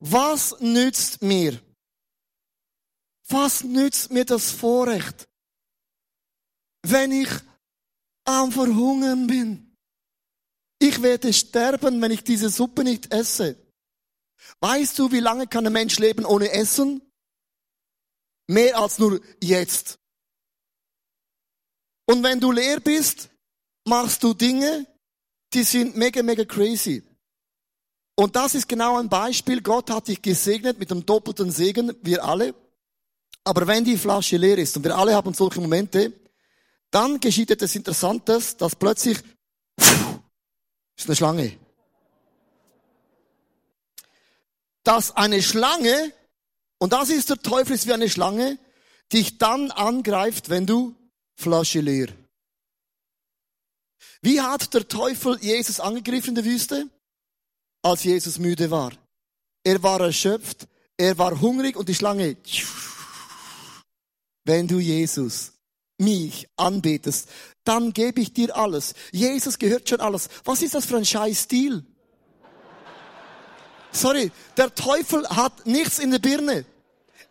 Was 0.00 0.58
nützt 0.60 1.22
mir? 1.22 1.60
Was 3.28 3.62
nützt 3.62 4.10
mir 4.10 4.24
das 4.24 4.50
Vorrecht, 4.50 5.28
wenn 6.82 7.12
ich 7.12 7.28
am 8.24 8.50
Verhungern 8.50 9.26
bin? 9.26 9.76
Ich 10.78 11.02
werde 11.02 11.32
sterben, 11.32 12.00
wenn 12.00 12.10
ich 12.10 12.24
diese 12.24 12.48
Suppe 12.48 12.82
nicht 12.82 13.12
esse. 13.12 13.56
Weißt 14.60 14.98
du, 14.98 15.12
wie 15.12 15.20
lange 15.20 15.46
kann 15.46 15.66
ein 15.66 15.72
Mensch 15.72 15.98
leben 15.98 16.24
ohne 16.24 16.50
Essen? 16.50 17.02
Mehr 18.48 18.78
als 18.78 18.98
nur 18.98 19.20
jetzt. 19.42 19.98
Und 22.06 22.22
wenn 22.22 22.40
du 22.40 22.50
leer 22.50 22.80
bist, 22.80 23.28
machst 23.86 24.22
du 24.24 24.32
Dinge, 24.32 24.86
die 25.52 25.62
sind 25.62 25.96
mega, 25.96 26.22
mega 26.22 26.44
crazy. 26.44 27.04
Und 28.20 28.36
das 28.36 28.54
ist 28.54 28.68
genau 28.68 28.98
ein 28.98 29.08
Beispiel. 29.08 29.62
Gott 29.62 29.88
hat 29.88 30.08
dich 30.08 30.20
gesegnet 30.20 30.78
mit 30.78 30.90
einem 30.90 31.06
doppelten 31.06 31.50
Segen, 31.50 31.96
wir 32.02 32.22
alle. 32.22 32.54
Aber 33.44 33.66
wenn 33.66 33.82
die 33.82 33.96
Flasche 33.96 34.36
leer 34.36 34.58
ist, 34.58 34.76
und 34.76 34.84
wir 34.84 34.94
alle 34.94 35.14
haben 35.14 35.32
solche 35.32 35.58
Momente, 35.58 36.12
dann 36.90 37.18
geschieht 37.18 37.50
etwas 37.50 37.74
Interessantes, 37.74 38.58
dass 38.58 38.76
plötzlich, 38.76 39.22
ist 39.78 41.06
eine 41.06 41.16
Schlange. 41.16 41.56
Dass 44.84 45.16
eine 45.16 45.40
Schlange, 45.40 46.12
und 46.76 46.92
das 46.92 47.08
ist 47.08 47.30
der 47.30 47.38
Teufel, 47.38 47.74
ist 47.74 47.86
wie 47.86 47.94
eine 47.94 48.10
Schlange, 48.10 48.58
dich 49.14 49.38
dann 49.38 49.70
angreift, 49.70 50.50
wenn 50.50 50.66
du 50.66 50.94
Flasche 51.36 51.80
leer. 51.80 52.08
Wie 54.20 54.42
hat 54.42 54.74
der 54.74 54.86
Teufel 54.86 55.38
Jesus 55.40 55.80
angegriffen 55.80 56.28
in 56.28 56.34
der 56.34 56.44
Wüste? 56.44 56.90
Als 57.82 58.04
Jesus 58.04 58.38
müde 58.38 58.70
war. 58.70 58.92
Er 59.64 59.82
war 59.82 60.00
erschöpft, 60.00 60.66
er 60.96 61.16
war 61.18 61.40
hungrig 61.40 61.76
und 61.76 61.88
die 61.88 61.94
Schlange, 61.94 62.36
wenn 64.44 64.66
du 64.66 64.78
Jesus 64.78 65.52
mich 65.98 66.48
anbetest, 66.56 67.28
dann 67.64 67.92
gebe 67.92 68.20
ich 68.20 68.32
dir 68.32 68.56
alles. 68.56 68.94
Jesus 69.12 69.58
gehört 69.58 69.88
schon 69.88 70.00
alles. 70.00 70.28
Was 70.44 70.62
ist 70.62 70.74
das 70.74 70.86
für 70.86 70.96
ein 70.96 71.04
scheiß 71.04 71.42
Stil? 71.42 71.84
Sorry, 73.92 74.30
der 74.56 74.74
Teufel 74.74 75.28
hat 75.28 75.66
nichts 75.66 75.98
in 75.98 76.10
der 76.10 76.18
Birne. 76.18 76.64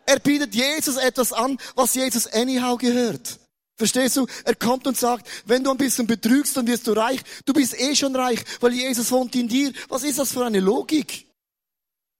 Er 0.06 0.18
bietet 0.18 0.54
Jesus 0.54 0.96
etwas 0.96 1.32
an, 1.32 1.58
was 1.74 1.94
Jesus 1.94 2.26
anyhow 2.26 2.76
gehört. 2.76 3.38
Verstehst 3.80 4.18
du? 4.18 4.26
Er 4.44 4.54
kommt 4.54 4.86
und 4.86 4.98
sagt, 4.98 5.26
wenn 5.46 5.64
du 5.64 5.70
ein 5.70 5.78
bisschen 5.78 6.06
betrügst, 6.06 6.54
dann 6.54 6.66
wirst 6.66 6.86
du 6.86 6.92
reich. 6.92 7.18
Du 7.46 7.54
bist 7.54 7.80
eh 7.80 7.96
schon 7.96 8.14
reich, 8.14 8.44
weil 8.60 8.74
Jesus 8.74 9.10
wohnt 9.10 9.34
in 9.34 9.48
dir. 9.48 9.72
Was 9.88 10.02
ist 10.02 10.18
das 10.18 10.32
für 10.32 10.44
eine 10.44 10.60
Logik? 10.60 11.26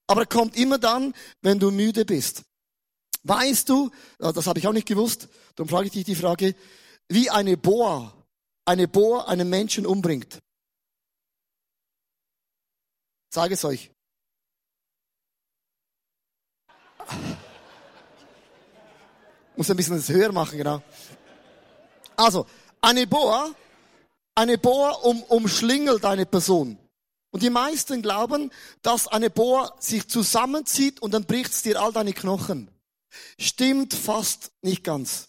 Aber 0.07 0.23
er 0.23 0.27
kommt 0.27 0.57
immer 0.57 0.79
dann, 0.79 1.15
wenn 1.43 1.59
du 1.59 1.71
müde 1.71 2.07
bist. 2.07 2.45
Weißt 3.25 3.69
du, 3.69 3.91
das 4.17 4.47
habe 4.47 4.59
ich 4.59 4.67
auch 4.67 4.73
nicht 4.73 4.89
gewusst, 4.89 5.29
darum 5.55 5.69
frage 5.69 5.89
ich 5.89 5.93
dich 5.93 6.05
die 6.05 6.15
Frage, 6.15 6.55
wie 7.09 7.29
eine 7.29 7.59
Boa, 7.59 8.11
eine 8.65 8.89
Boa 8.89 9.27
einen 9.27 9.51
Menschen 9.51 9.85
umbringt. 9.85 10.39
Sage 13.29 13.53
es 13.53 13.67
euch. 13.67 13.91
Muss 19.57 19.71
ein 19.71 19.77
bisschen 19.77 19.97
das 19.97 20.09
höher 20.09 20.33
machen, 20.33 20.57
genau. 20.57 20.83
Also, 22.21 22.47
eine 22.83 23.07
Boa, 23.07 23.55
eine 24.35 24.59
Boa 24.59 24.91
um, 24.91 25.23
umschlingelt 25.23 26.05
eine 26.05 26.27
Person. 26.27 26.79
Und 27.31 27.43
die 27.43 27.49
meisten 27.49 28.03
glauben, 28.03 28.53
dass 28.83 29.09
eine 29.09 29.31
Boa 29.31 29.75
sich 29.81 30.07
zusammenzieht 30.07 31.01
und 31.01 31.13
dann 31.13 31.25
bricht 31.25 31.51
es 31.53 31.63
dir 31.63 31.81
all 31.81 31.95
deine 31.95 32.13
Knochen. 32.13 32.71
Stimmt 33.39 33.95
fast 33.95 34.53
nicht 34.61 34.85
ganz. 34.85 35.29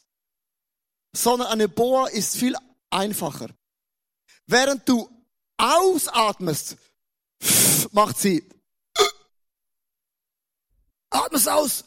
Sondern 1.16 1.48
eine 1.48 1.70
Boa 1.70 2.08
ist 2.08 2.36
viel 2.36 2.58
einfacher. 2.90 3.48
Während 4.48 4.88
du 4.90 5.10
ausatmest, 5.56 6.76
macht 7.94 8.18
sie, 8.18 8.50
atmest 11.10 11.48
aus, 11.48 11.86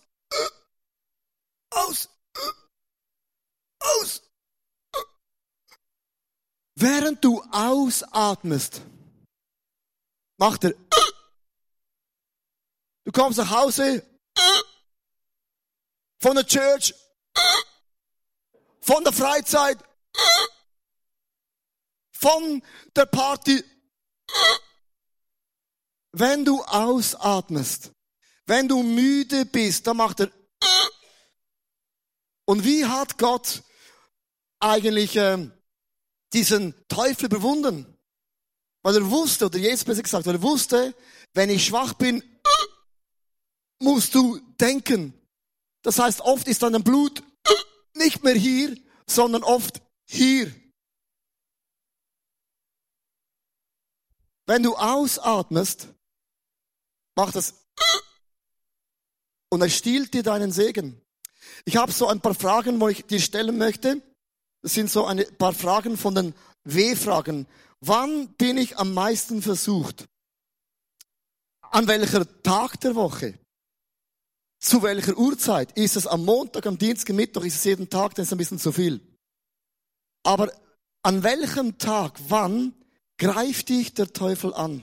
aus, 1.71 2.09
aus. 3.81 4.23
Während 6.77 7.25
du 7.25 7.43
ausatmest, 7.51 8.83
macht 10.37 10.65
er 10.65 10.75
Du 13.05 13.13
kommst 13.13 13.39
nach 13.39 13.51
Hause 13.51 14.03
von 16.19 16.35
der 16.35 16.47
Church, 16.47 16.95
von 18.81 19.05
der 19.05 19.13
Freizeit, 19.13 19.79
von 22.13 22.63
der 22.97 23.07
Party. 23.07 23.63
Wenn 26.13 26.45
du 26.47 26.63
ausatmest, 26.63 27.91
wenn 28.47 28.69
du 28.69 28.83
müde 28.83 29.45
bist, 29.45 29.87
dann 29.87 29.99
macht 29.99 30.21
er. 30.21 30.31
Und 32.47 32.65
wie 32.65 32.87
hat 32.87 33.19
Gott 33.19 33.63
eigentlich 34.61 35.17
äh, 35.17 35.51
diesen 36.35 36.75
Teufel 36.89 37.29
bewundern? 37.29 37.87
Weil 38.83 38.97
er 38.97 39.11
wusste, 39.11 39.47
oder 39.47 39.59
Jesus 39.59 39.85
besser 39.85 40.03
gesagt, 40.03 40.27
weil 40.27 40.35
er 40.35 40.43
wusste, 40.43 40.95
wenn 41.33 41.49
ich 41.49 41.65
schwach 41.65 41.95
bin, 41.95 42.23
musst 43.81 44.15
du 44.15 44.39
denken. 44.61 45.15
Das 45.83 45.99
heißt, 45.99 46.21
oft 46.21 46.49
ist 46.49 46.63
dann 46.63 46.75
ein 46.75 46.85
Blut 46.85 47.23
nicht 47.95 48.23
mehr 48.23 48.35
hier, 48.35 48.77
sondern 49.07 49.43
oft 49.43 49.81
hier. 50.05 50.53
Wenn 54.47 54.63
du 54.63 54.75
ausatmest, 54.77 55.89
macht 57.17 57.35
das 57.35 57.55
und 59.51 59.63
er 59.63 59.71
stiehlt 59.71 60.13
dir 60.13 60.23
deinen 60.23 60.51
Segen. 60.51 61.01
Ich 61.65 61.77
habe 61.77 61.93
so 61.93 62.09
ein 62.09 62.21
paar 62.21 62.35
Fragen, 62.35 62.81
wo 62.81 62.89
ich 62.89 63.07
dir 63.07 63.21
stellen 63.21 63.57
möchte. 63.57 64.03
Das 64.65 64.73
sind 64.73 64.91
so 64.91 65.05
ein 65.05 65.23
paar 65.37 65.53
Fragen 65.53 65.99
von 65.99 66.15
den 66.15 66.35
W-Fragen. 66.65 67.47
Wann 67.81 68.29
bin 68.29 68.57
ich 68.57 68.79
am 68.79 68.95
meisten 68.95 69.43
versucht? 69.43 70.07
An 71.61 71.87
welcher 71.87 72.25
Tag 72.43 72.81
der 72.81 72.95
Woche? 72.95 73.39
Zu 74.59 74.83
welcher 74.83 75.19
Uhrzeit? 75.19 75.77
Ist 75.77 75.97
es 75.97 76.07
am 76.07 76.25
Montag, 76.25 76.65
am 76.65 76.79
Dienstag, 76.79 77.11
am 77.11 77.17
Mittwoch? 77.17 77.45
Ist 77.45 77.57
es 77.57 77.65
jeden 77.65 77.91
Tag? 77.91 78.15
Das 78.15 78.29
ist 78.29 78.33
ein 78.33 78.39
bisschen 78.39 78.59
zu 78.59 78.73
viel. 78.73 79.03
Aber 80.23 80.51
an 81.03 81.23
welchem 81.23 81.77
Tag, 81.77 82.19
wann 82.29 82.73
greift 83.19 83.69
dich 83.69 83.93
der 83.93 84.15
Teufel 84.15 84.55
an? 84.55 84.83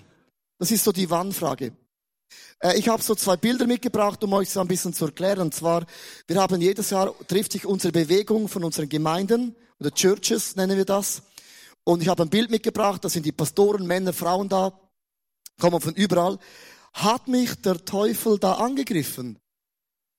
Das 0.59 0.69
ist 0.69 0.83
so 0.83 0.91
die 0.91 1.09
Wann-Frage. 1.09 1.75
Äh, 2.59 2.77
ich 2.77 2.87
habe 2.87 3.01
so 3.01 3.15
zwei 3.15 3.37
Bilder 3.37 3.67
mitgebracht, 3.67 4.23
um 4.23 4.33
euch 4.33 4.49
so 4.49 4.61
ein 4.61 4.67
bisschen 4.67 4.93
zu 4.93 5.05
erklären. 5.05 5.39
Und 5.39 5.53
zwar, 5.53 5.85
wir 6.27 6.39
haben 6.39 6.61
jedes 6.61 6.89
Jahr, 6.89 7.13
trifft 7.27 7.51
sich 7.53 7.65
unsere 7.65 7.91
Bewegung 7.91 8.47
von 8.47 8.63
unseren 8.63 8.89
Gemeinden 8.89 9.55
oder 9.79 9.91
Churches, 9.91 10.55
nennen 10.55 10.77
wir 10.77 10.85
das. 10.85 11.23
Und 11.83 12.01
ich 12.01 12.07
habe 12.07 12.23
ein 12.23 12.29
Bild 12.29 12.51
mitgebracht, 12.51 13.03
da 13.03 13.09
sind 13.09 13.25
die 13.25 13.31
Pastoren, 13.31 13.87
Männer, 13.87 14.13
Frauen 14.13 14.49
da, 14.49 14.79
kommen 15.59 15.81
von 15.81 15.95
überall. 15.95 16.37
Hat 16.93 17.27
mich 17.27 17.55
der 17.61 17.83
Teufel 17.85 18.37
da 18.37 18.53
angegriffen? 18.53 19.39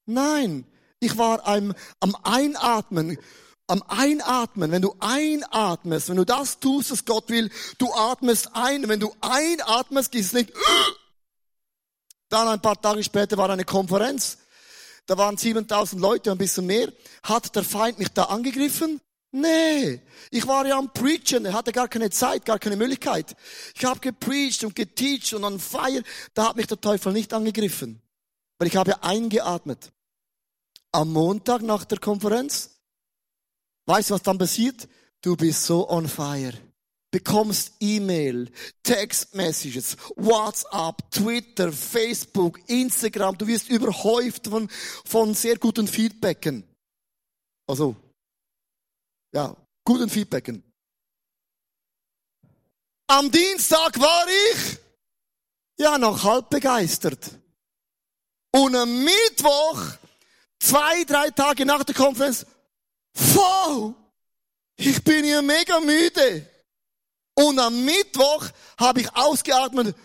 Nein, 0.06 0.64
ich 0.98 1.16
war 1.18 1.46
am, 1.46 1.74
am 2.00 2.16
Einatmen, 2.22 3.18
am 3.66 3.82
Einatmen, 3.86 4.70
wenn 4.70 4.82
du 4.82 4.94
einatmest, 4.98 6.08
wenn 6.08 6.16
du 6.16 6.24
das 6.24 6.58
tust, 6.58 6.90
was 6.90 7.04
Gott 7.04 7.28
will, 7.30 7.50
du 7.78 7.92
atmest 7.92 8.50
ein, 8.54 8.88
wenn 8.88 9.00
du 9.00 9.14
einatmest, 9.20 10.12
geht 10.12 10.22
es 10.22 10.32
nicht. 10.32 10.52
Dann 12.32 12.48
ein 12.48 12.62
paar 12.62 12.80
Tage 12.80 13.04
später 13.04 13.36
war 13.36 13.50
eine 13.50 13.66
Konferenz, 13.66 14.38
da 15.04 15.18
waren 15.18 15.36
7000 15.36 16.00
Leute, 16.00 16.32
ein 16.32 16.38
bisschen 16.38 16.64
mehr. 16.64 16.90
Hat 17.22 17.54
der 17.54 17.62
Feind 17.62 17.98
mich 17.98 18.08
da 18.08 18.24
angegriffen? 18.24 19.02
Nee, 19.32 20.00
ich 20.30 20.46
war 20.46 20.66
ja 20.66 20.78
am 20.78 20.90
Preachen, 20.94 21.44
er 21.44 21.52
hatte 21.52 21.72
gar 21.72 21.88
keine 21.88 22.08
Zeit, 22.08 22.46
gar 22.46 22.58
keine 22.58 22.76
Möglichkeit. 22.76 23.36
Ich 23.74 23.84
habe 23.84 24.00
gepreacht 24.00 24.64
und 24.64 24.74
geteacht 24.74 25.34
und 25.34 25.44
an 25.44 25.60
Feier, 25.60 26.02
da 26.32 26.48
hat 26.48 26.56
mich 26.56 26.66
der 26.66 26.80
Teufel 26.80 27.12
nicht 27.12 27.34
angegriffen, 27.34 28.00
weil 28.56 28.68
ich 28.68 28.76
habe 28.76 29.02
eingeatmet. 29.02 29.92
Am 30.90 31.12
Montag 31.12 31.60
nach 31.60 31.84
der 31.84 31.98
Konferenz, 31.98 32.70
weißt 33.84 34.08
du, 34.08 34.14
was 34.14 34.22
dann 34.22 34.38
passiert? 34.38 34.88
Du 35.20 35.36
bist 35.36 35.66
so 35.66 35.86
on 35.86 36.08
fire. 36.08 36.54
Bekommst 37.12 37.72
E-Mail, 37.78 38.50
Text-Messages, 38.82 39.98
WhatsApp, 40.16 41.10
Twitter, 41.10 41.70
Facebook, 41.70 42.58
Instagram. 42.68 43.36
Du 43.36 43.46
wirst 43.46 43.68
überhäuft 43.68 44.48
von, 44.48 44.68
von 45.04 45.34
sehr 45.34 45.58
guten 45.58 45.86
Feedbacken. 45.86 46.64
Also, 47.68 47.94
ja, 49.34 49.54
guten 49.84 50.08
Feedbacken. 50.08 50.64
Am 53.08 53.30
Dienstag 53.30 54.00
war 54.00 54.26
ich 54.54 54.78
ja 55.78 55.98
noch 55.98 56.24
halb 56.24 56.48
begeistert. 56.48 57.30
Und 58.52 58.74
am 58.74 59.04
Mittwoch, 59.04 59.82
zwei, 60.58 61.04
drei 61.04 61.28
Tage 61.28 61.66
nach 61.66 61.84
der 61.84 61.94
Konferenz, 61.94 62.46
wow, 63.12 63.94
ich 64.76 65.04
bin 65.04 65.24
hier 65.24 65.42
mega 65.42 65.78
müde. 65.80 66.48
Und 67.42 67.58
am 67.58 67.84
Mittwoch 67.84 68.46
habe 68.78 69.00
ich 69.00 69.16
ausgeatmet. 69.16 69.96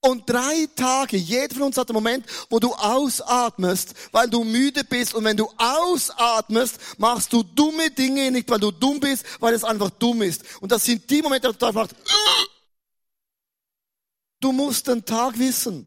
Und 0.00 0.28
drei 0.28 0.68
Tage, 0.74 1.16
jeder 1.16 1.54
von 1.54 1.64
uns 1.64 1.76
hat 1.76 1.88
einen 1.88 1.94
Moment, 1.94 2.24
wo 2.50 2.58
du 2.58 2.72
ausatmest, 2.72 3.94
weil 4.10 4.28
du 4.28 4.42
müde 4.42 4.82
bist. 4.84 5.14
Und 5.14 5.24
wenn 5.24 5.36
du 5.36 5.48
ausatmest, 5.56 6.78
machst 6.98 7.32
du 7.32 7.42
dumme 7.42 7.90
Dinge, 7.90 8.30
nicht 8.30 8.48
weil 8.48 8.60
du 8.60 8.70
dumm 8.70 9.00
bist, 9.00 9.24
weil 9.40 9.54
es 9.54 9.64
einfach 9.64 9.90
dumm 9.90 10.22
ist. 10.22 10.42
Und 10.60 10.72
das 10.72 10.84
sind 10.84 11.08
die 11.08 11.22
Momente, 11.22 11.48
wo 11.48 11.52
du 11.52 11.66
einfach 11.66 11.88
Du 14.40 14.52
musst 14.52 14.86
den 14.86 15.04
Tag 15.04 15.38
wissen. 15.38 15.86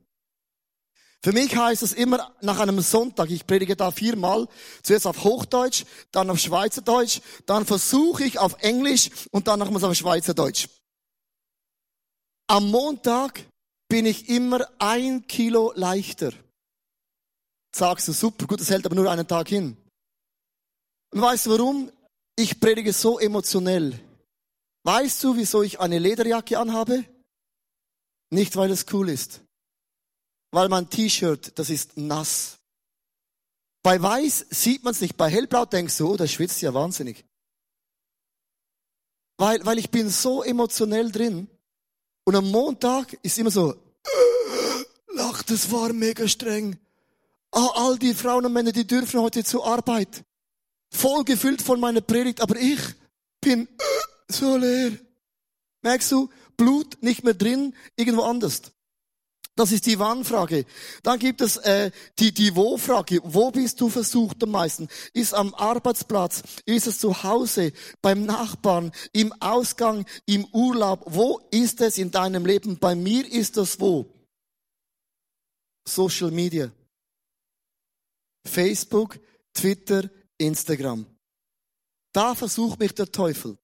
Für 1.24 1.34
mich 1.34 1.56
heißt 1.56 1.84
es 1.84 1.94
immer 1.94 2.34
nach 2.42 2.60
einem 2.60 2.82
Sonntag, 2.82 3.30
ich 3.30 3.46
predige 3.46 3.75
da 3.75 3.92
viermal, 3.92 4.48
zuerst 4.82 5.06
auf 5.06 5.24
Hochdeutsch, 5.24 5.86
dann 6.12 6.30
auf 6.32 6.40
Schweizerdeutsch, 6.40 7.22
dann 7.46 7.66
versuche 7.66 8.24
ich 8.24 8.40
auf 8.40 8.56
Englisch 8.63 9.10
und 9.30 9.48
dann 9.48 9.60
nochmals 9.60 9.84
auf 9.84 9.94
Schweizerdeutsch. 9.94 10.68
Am 12.48 12.72
Montag 12.72 13.46
bin 13.88 14.08
ich 14.08 14.30
immer 14.30 14.68
ein 14.80 15.28
Kilo 15.28 15.74
leichter. 15.75 16.34
Sagst 17.74 18.08
du, 18.08 18.13
super, 18.13 18.48
gut, 18.48 18.60
das 18.60 18.70
hält 18.70 18.86
aber 18.86 18.96
nur 18.96 19.10
einen 19.10 19.28
Tag 19.28 19.48
hin. 19.50 19.78
Und 21.13 21.22
weißt 21.22 21.46
du 21.46 21.51
warum? 21.51 21.92
Ich 22.36 22.60
predige 22.60 22.94
so 22.94 23.20
emotionell. 23.20 24.00
Weißt 24.84 25.24
du, 25.24 25.36
wieso 25.36 25.62
ich 25.62 25.80
eine 25.80 26.00
Lederjacke 26.00 26.58
anhabe? 26.58 27.06
Nicht, 28.32 28.56
weil 28.56 28.72
es 28.72 28.86
cool 28.92 29.10
ist. 29.10 29.42
Weil 30.51 30.67
mein 30.70 30.89
T-Shirt, 30.89 31.53
das 31.58 31.70
ist 31.70 31.98
nass. 31.98 32.60
Bei 33.84 34.00
weiß 34.01 34.48
sieht 34.50 34.84
man 34.84 34.91
es 34.91 35.01
nicht. 35.01 35.17
Bei 35.17 35.29
hellblau 35.29 35.65
denkst 35.65 35.98
du, 35.98 36.12
oh, 36.12 36.17
das 36.17 36.31
schwitzt 36.31 36.62
ja 36.62 36.74
wahnsinnig. 36.74 37.25
Weil, 39.38 39.65
weil 39.65 39.79
ich 39.79 39.89
bin 39.89 40.10
so 40.10 40.43
emotionell 40.43 41.12
drin. 41.12 41.48
Und 42.25 42.36
am 42.36 42.51
Montag 42.51 43.17
ist 43.24 43.39
immer 43.39 43.50
so, 43.50 43.74
lach, 45.08 45.41
das 45.43 45.72
war 45.72 45.93
mega 45.93 46.27
streng. 46.27 46.77
Ah, 47.51 47.72
all 47.75 47.98
die 47.98 48.13
Frauen 48.13 48.46
und 48.46 48.53
Männer, 48.53 48.72
die 48.72 48.86
dürfen 48.86 49.20
heute 49.20 49.43
zur 49.43 49.65
Arbeit. 49.65 50.24
Voll 50.91 51.24
gefüllt 51.24 51.62
von 51.62 51.79
meiner 51.79 52.01
Predigt, 52.01 52.41
aber 52.41 52.55
ich 52.58 52.79
bin 53.39 53.67
so 54.27 54.58
leer. 54.58 54.91
Merkst 55.81 56.12
du, 56.12 56.29
Blut 56.55 57.01
nicht 57.01 57.24
mehr 57.24 57.34
drin, 57.34 57.75
irgendwo 57.96 58.24
anders. 58.24 58.62
Das 59.55 59.72
ist 59.72 59.86
die 59.86 60.00
Wann-Frage. 60.00 60.65
Dann 61.03 61.20
gibt 61.20 61.41
es 61.41 61.58
äh, 61.58 61.91
die, 62.20 62.34
die 62.34 62.55
Wo-Frage. 62.55 63.20
Wo 63.24 63.51
bist 63.51 63.81
du 63.81 63.89
versucht 63.89 64.41
am 64.43 64.51
meisten? 64.51 64.88
Ist 65.13 65.34
am 65.34 65.53
Arbeitsplatz? 65.53 66.41
Ist 66.65 66.88
es 66.88 67.00
zu 67.00 67.24
Hause? 67.24 67.74
Beim 68.01 68.25
Nachbarn? 68.25 68.91
Im 69.12 69.34
Ausgang? 69.41 70.05
Im 70.25 70.46
Urlaub? 70.53 71.03
Wo 71.05 71.41
ist 71.51 71.81
es 71.81 71.98
in 71.98 72.12
deinem 72.12 72.46
Leben? 72.46 72.79
Bei 72.79 72.96
mir 72.96 73.29
ist 73.29 73.58
das 73.58 73.79
wo? 73.79 74.05
Social 75.86 76.31
Media. 76.31 76.72
Facebook, 78.46 79.20
Twitter, 79.53 80.10
Instagram. 80.38 81.05
Da 82.13 82.36
versucht 82.36 82.79
mich 82.79 82.93
der 82.93 83.12
Teufel. 83.12 83.58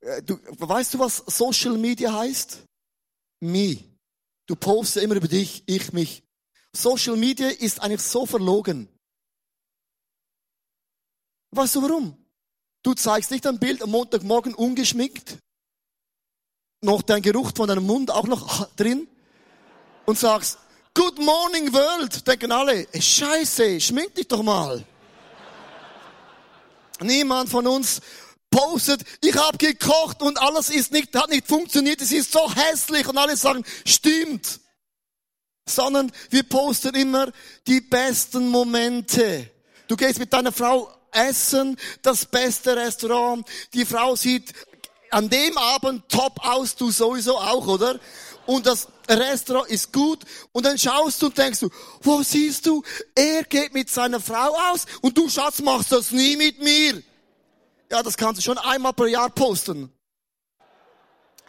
Äh, 0.00 0.22
du, 0.22 0.38
weißt 0.58 0.94
du, 0.94 0.98
was 0.98 1.18
Social 1.26 1.78
Media 1.78 2.12
heißt? 2.12 2.64
Me. 3.40 3.78
Du 4.48 4.56
postest 4.56 5.04
immer 5.04 5.14
über 5.14 5.28
dich, 5.28 5.62
ich 5.66 5.92
mich. 5.92 6.24
Social 6.72 7.16
Media 7.16 7.48
ist 7.48 7.80
eigentlich 7.80 8.00
so 8.00 8.24
verlogen. 8.24 8.88
Weißt 11.50 11.76
du 11.76 11.82
warum? 11.82 12.16
Du 12.82 12.94
zeigst 12.94 13.30
nicht 13.30 13.46
ein 13.46 13.58
Bild 13.58 13.82
am 13.82 13.90
Montagmorgen 13.90 14.54
ungeschminkt, 14.54 15.38
noch 16.80 17.02
dein 17.02 17.20
Geruch 17.20 17.52
von 17.54 17.68
deinem 17.68 17.84
Mund 17.84 18.10
auch 18.10 18.26
noch 18.26 18.66
drin 18.76 19.06
und 20.06 20.18
sagst, 20.18 20.58
Good 20.94 21.18
morning 21.18 21.72
world, 21.72 22.26
denken 22.26 22.50
alle, 22.50 22.88
scheiße, 22.98 23.80
schmink 23.80 24.14
dich 24.14 24.26
doch 24.26 24.42
mal. 24.42 24.82
Niemand 27.00 27.50
von 27.50 27.66
uns 27.66 28.00
postet, 28.50 29.02
ich 29.22 29.34
habe 29.34 29.58
gekocht 29.58 30.22
und 30.22 30.40
alles 30.40 30.70
ist 30.70 30.92
nicht, 30.92 31.14
hat 31.14 31.30
nicht 31.30 31.46
funktioniert, 31.46 32.00
es 32.00 32.12
ist 32.12 32.32
so 32.32 32.52
hässlich 32.54 33.06
und 33.08 33.18
alle 33.18 33.36
sagen, 33.36 33.64
stimmt. 33.84 34.60
Sondern 35.66 36.10
wir 36.30 36.44
posten 36.44 36.94
immer 36.94 37.30
die 37.66 37.80
besten 37.80 38.48
Momente. 38.48 39.50
Du 39.86 39.96
gehst 39.96 40.18
mit 40.18 40.32
deiner 40.32 40.52
Frau 40.52 40.90
essen, 41.12 41.76
das 42.02 42.24
beste 42.26 42.76
Restaurant, 42.76 43.46
die 43.74 43.84
Frau 43.84 44.16
sieht 44.16 44.52
an 45.10 45.28
dem 45.28 45.56
Abend 45.56 46.08
top 46.08 46.44
aus, 46.44 46.76
du 46.76 46.90
sowieso 46.90 47.38
auch, 47.38 47.66
oder? 47.66 47.98
Und 48.46 48.66
das 48.66 48.88
Restaurant 49.08 49.68
ist 49.68 49.92
gut 49.92 50.20
und 50.52 50.64
dann 50.64 50.78
schaust 50.78 51.20
du 51.20 51.26
und 51.26 51.36
denkst 51.36 51.60
du, 51.60 51.70
wo 52.02 52.22
siehst 52.22 52.66
du, 52.66 52.82
er 53.14 53.44
geht 53.44 53.74
mit 53.74 53.90
seiner 53.90 54.20
Frau 54.20 54.56
aus 54.70 54.86
und 55.02 55.16
du 55.16 55.28
Schatz 55.28 55.60
machst 55.60 55.92
das 55.92 56.10
nie 56.10 56.36
mit 56.36 56.62
mir. 56.62 57.02
Ja, 57.90 58.02
das 58.02 58.16
kannst 58.16 58.38
du 58.38 58.42
schon 58.42 58.58
einmal 58.58 58.92
pro 58.92 59.06
Jahr 59.06 59.30
posten. 59.30 59.92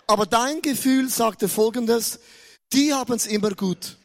Aber 0.08 0.26
dein 0.26 0.62
Gefühl 0.62 1.10
sagte 1.10 1.48
folgendes, 1.48 2.20
die 2.72 2.94
haben 2.94 3.14
es 3.14 3.28
immer 3.28 3.52
gut. 3.52 3.98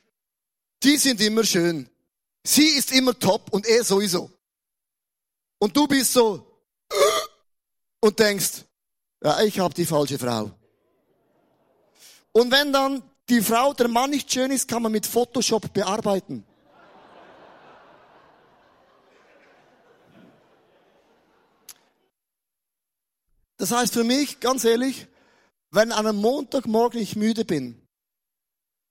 Die 0.83 0.97
sind 0.97 1.21
immer 1.21 1.45
schön. 1.45 1.89
Sie 2.47 2.67
ist 2.67 2.93
immer 2.93 3.19
top 3.19 3.53
und 3.53 3.67
er 3.67 3.85
sowieso. 3.85 4.31
Und 5.59 5.75
du 5.77 5.87
bist 5.87 6.13
so 6.13 6.61
und 8.01 8.19
denkst, 8.19 8.65
ja, 9.23 9.41
ich 9.41 9.59
habe 9.59 9.73
die 9.73 9.87
falsche 9.87 10.19
Frau. 10.19 10.51
Und 12.33 12.51
wenn 12.51 12.73
dann 12.73 13.03
die 13.29 13.41
Frau, 13.41 13.73
der 13.73 13.89
Mann 13.89 14.11
nicht 14.11 14.31
schön 14.31 14.51
ist, 14.51 14.69
kann 14.69 14.83
man 14.83 14.93
mit 14.93 15.07
Photoshop 15.07 15.73
bearbeiten. 15.73 16.45
Das 23.65 23.73
heißt 23.73 23.95
für 23.95 24.05
mich, 24.05 24.41
ganz 24.41 24.63
ehrlich, 24.65 25.07
wenn 25.71 25.91
an 25.91 26.07
einem 26.07 26.21
Montagmorgen 26.21 27.01
ich 27.01 27.17
müde 27.17 27.47
bin 27.47 27.81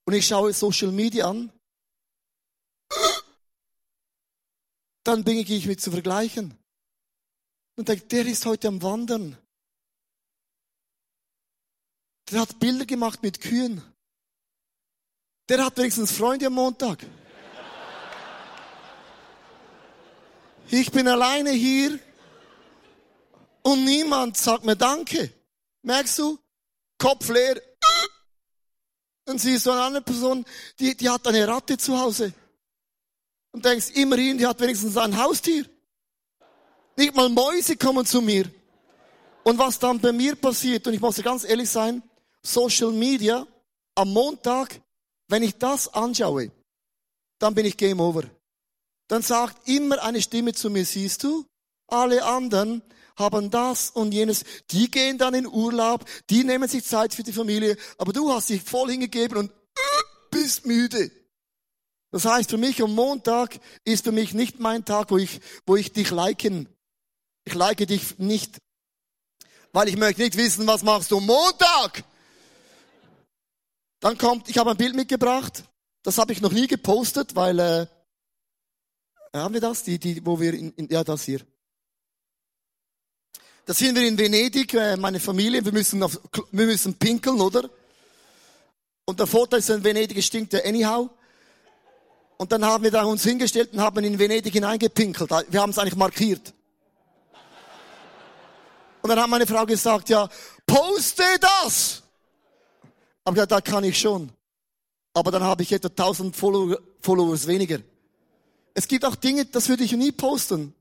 und 0.06 0.16
ich 0.16 0.26
schaue 0.26 0.52
Social 0.52 0.92
Media 0.92 1.30
an, 1.30 1.54
dann 5.04 5.24
bin 5.24 5.38
ich 5.38 5.68
mich 5.68 5.78
zu 5.78 5.92
vergleichen. 5.92 6.58
Und 7.76 7.88
denke, 7.88 8.08
der 8.08 8.26
ist 8.26 8.48
heute 8.48 8.68
am 8.68 8.82
Wandern. 8.82 9.38
Der 12.32 12.42
hat 12.42 12.58
Bilder 12.60 12.88
gemacht 12.88 13.22
mit 13.22 13.42
Kühen. 13.42 13.80
Der 15.50 15.64
hat 15.64 15.78
wenigstens 15.78 16.14
Freunde 16.14 16.48
am 16.48 16.54
Montag. 16.54 17.06
Ich 20.72 20.92
bin 20.92 21.08
alleine 21.08 21.52
hier 21.52 22.00
und 23.64 23.86
niemand 23.86 24.38
sagt 24.38 24.64
mir 24.66 24.76
Danke. 24.76 25.32
Merkst 25.82 26.20
du? 26.20 26.38
Kopf 26.98 27.30
leer. 27.30 27.62
Und 29.26 29.40
siehst 29.40 29.66
du 29.66 29.72
eine 29.72 29.82
andere 29.82 30.02
Person, 30.02 30.46
die, 30.80 30.96
die 30.96 31.10
hat 31.10 31.26
eine 31.28 31.48
Ratte 31.48 31.78
zu 31.78 31.98
Hause. 31.98 32.34
Und 33.52 33.64
denkst, 33.64 33.92
immerhin, 33.92 34.38
die 34.38 34.46
hat 34.46 34.60
wenigstens 34.60 34.98
ein 34.98 35.18
Haustier. 35.18 35.66
Nicht 36.98 37.16
mal 37.16 37.30
Mäuse 37.30 37.78
kommen 37.78 38.06
zu 38.06 38.22
mir. 38.22 38.50
Und 39.44 39.58
was 39.58 39.80
dann 39.80 40.00
bei 40.00 40.12
mir 40.12 40.36
passiert, 40.36 40.88
und 40.88 40.94
ich 40.94 41.02
muss 41.02 41.22
ganz 41.22 41.44
ehrlich 41.44 41.70
sein, 41.70 42.02
Social 42.42 42.92
Media 42.92 43.46
am 43.96 44.12
Montag, 44.12 44.82
wenn 45.28 45.44
ich 45.44 45.58
das 45.58 45.94
anschaue, 45.94 46.52
dann 47.40 47.54
bin 47.56 47.66
ich 47.66 47.78
Game 47.78 48.00
Over. 48.00 48.24
Dann 49.08 49.22
sagt 49.22 49.68
immer 49.68 50.02
eine 50.02 50.22
Stimme 50.22 50.54
zu 50.54 50.70
mir, 50.70 50.86
siehst 50.86 51.24
du, 51.24 51.46
alle 51.88 52.24
anderen 52.24 52.82
haben 53.16 53.52
das 53.52 53.90
und 53.90 54.14
jenes, 54.14 54.44
die 54.72 54.90
gehen 54.90 55.18
dann 55.18 55.34
in 55.34 55.48
Urlaub, 55.48 56.06
die 56.30 56.44
nehmen 56.44 56.68
sich 56.68 56.86
Zeit 56.86 57.14
für 57.14 57.24
die 57.24 57.34
Familie, 57.34 57.78
aber 57.98 58.14
du 58.14 58.32
hast 58.32 58.50
dich 58.50 58.62
voll 58.62 58.92
hingegeben 58.92 59.38
und 59.38 59.52
bist 60.32 60.66
müde. 60.66 61.12
Das 62.12 62.26
heißt, 62.26 62.50
für 62.50 62.58
mich 62.58 62.82
am 62.82 62.94
Montag 62.94 63.60
ist 63.86 64.04
für 64.04 64.12
mich 64.12 64.34
nicht 64.34 64.60
mein 64.60 64.86
Tag, 64.86 65.10
wo 65.10 65.18
ich, 65.18 65.40
wo 65.66 65.76
ich 65.76 65.94
dich 65.94 66.12
liken. 66.12 66.70
Ich 67.46 67.56
like 67.56 67.86
dich 67.88 68.20
nicht, 68.20 68.60
weil 69.72 69.88
ich 69.88 69.98
möchte 69.98 70.22
nicht 70.22 70.38
wissen, 70.38 70.68
was 70.68 70.84
machst 70.84 71.12
du 71.12 71.20
Montag. 71.20 72.04
Dann 74.00 74.18
kommt, 74.18 74.50
ich 74.50 74.58
habe 74.58 74.72
ein 74.72 74.78
Bild 74.78 74.96
mitgebracht. 74.96 75.64
Das 76.04 76.18
habe 76.18 76.34
ich 76.34 76.42
noch 76.42 76.52
nie 76.52 76.68
gepostet, 76.68 77.36
weil 77.36 77.60
äh, 77.60 77.88
haben 79.34 79.54
wir 79.54 79.62
das? 79.62 79.84
Die, 79.84 79.98
die, 79.98 80.26
wo 80.26 80.40
wir 80.40 80.54
in, 80.54 80.72
in 80.74 80.90
ja 80.90 81.04
das 81.04 81.24
hier. 81.24 81.42
Da 83.66 83.74
sind 83.74 83.96
wir 83.96 84.06
in 84.06 84.18
Venedig, 84.18 84.74
äh, 84.74 84.98
meine 84.98 85.20
Familie. 85.22 85.64
Wir 85.64 85.72
müssen 85.72 86.04
auf, 86.04 86.20
wir 86.52 86.66
müssen 86.66 86.96
pinkeln, 86.96 87.40
oder? 87.40 87.70
Und 89.06 89.20
der 89.20 89.28
Vorteil 89.28 89.60
ist, 89.60 89.70
in 89.70 89.84
Venedig 89.84 90.22
stinkt 90.22 90.52
ja 90.52 90.60
anyhow. 90.66 91.10
Und 92.38 92.52
dann 92.52 92.66
haben 92.66 92.84
wir 92.84 92.92
da 92.92 93.04
uns 93.04 93.24
hingestellt 93.24 93.72
und 93.72 93.80
haben 93.80 94.04
in 94.04 94.20
Venedig 94.20 94.52
hineingepinkelt. 94.52 95.30
Wir 95.50 95.62
haben 95.62 95.70
es 95.70 95.78
eigentlich 95.78 95.96
markiert. 95.96 96.54
Und 99.02 99.10
dann 99.10 99.20
hat 99.20 99.30
meine 99.30 99.48
Frau 99.48 99.66
gesagt, 99.66 100.10
ja, 100.10 100.28
poste 100.66 101.24
das! 101.40 102.04
Aber 103.24 103.38
ja, 103.38 103.46
da 103.46 103.62
kann 103.62 103.86
ich 103.86 103.98
schon. 103.98 104.30
Aber 105.14 105.32
dann 105.32 105.44
habe 105.44 105.64
ich 105.64 105.72
etwa 105.72 105.88
1000 105.88 106.36
Follower, 106.36 106.78
Followers 107.02 107.48
weniger. 107.48 107.80
Es 108.74 108.88
gibt 108.88 109.06
auch 109.06 109.16
Dinge, 109.16 109.46
das 109.46 109.70
würde 109.70 109.84
ich 109.84 109.94
nie 109.94 110.12
posten, 110.12 110.74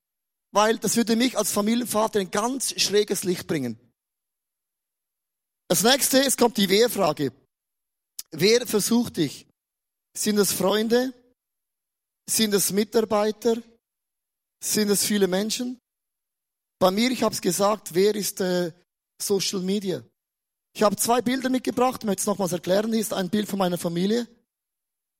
weil 0.53 0.79
das 0.79 0.97
würde 0.97 1.17
mich 1.17 1.37
als 1.37 1.51
Familienvater 1.51 2.21
ein 2.21 2.31
ganz 2.31 2.79
schräges 2.81 3.25
Licht 3.25 3.47
bringen. 3.47 3.79
Das 5.69 5.83
nächste, 5.83 6.23
es 6.23 6.37
kommt 6.37 6.59
die 6.59 6.69
Wehrfrage. 6.69 7.33
Wer 8.31 8.67
versucht 8.67 9.17
dich? 9.17 9.47
Sind 10.17 10.39
es 10.39 10.53
Freunde? 10.53 11.15
Sind 12.29 12.53
es 12.55 12.71
Mitarbeiter? 12.71 13.57
Sind 14.63 14.91
es 14.91 15.05
viele 15.05 15.27
Menschen? 15.27 15.79
Bei 16.79 16.91
mir, 16.91 17.11
ich 17.11 17.23
habe 17.23 17.35
es 17.35 17.41
gesagt, 17.41 17.95
wer 17.95 18.15
ist 18.15 18.41
äh, 18.41 18.73
Social 19.21 19.61
Media? 19.61 20.05
Ich 20.75 20.83
habe 20.83 20.97
zwei 20.97 21.21
Bilder 21.23 21.49
mitgebracht, 21.49 22.05
möchte 22.05 22.21
es 22.21 22.27
nochmals 22.27 22.53
erklären. 22.53 22.93
Hier 22.93 23.01
ist 23.01 23.13
ein 23.13 23.31
Bild 23.31 23.49
von 23.49 23.59
meiner 23.59 23.79
Familie. 23.79 24.27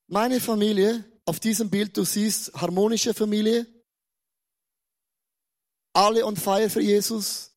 Meine 0.09 0.41
Familie, 0.41 1.05
auf 1.25 1.41
diesem 1.41 1.71
Bild, 1.71 1.97
du 1.97 2.05
siehst 2.05 2.53
harmonische 2.55 3.15
Familie. 3.15 3.67
Alle 5.93 6.25
on 6.25 6.37
fire 6.37 6.71
für 6.71 6.81
Jesus. 6.81 7.51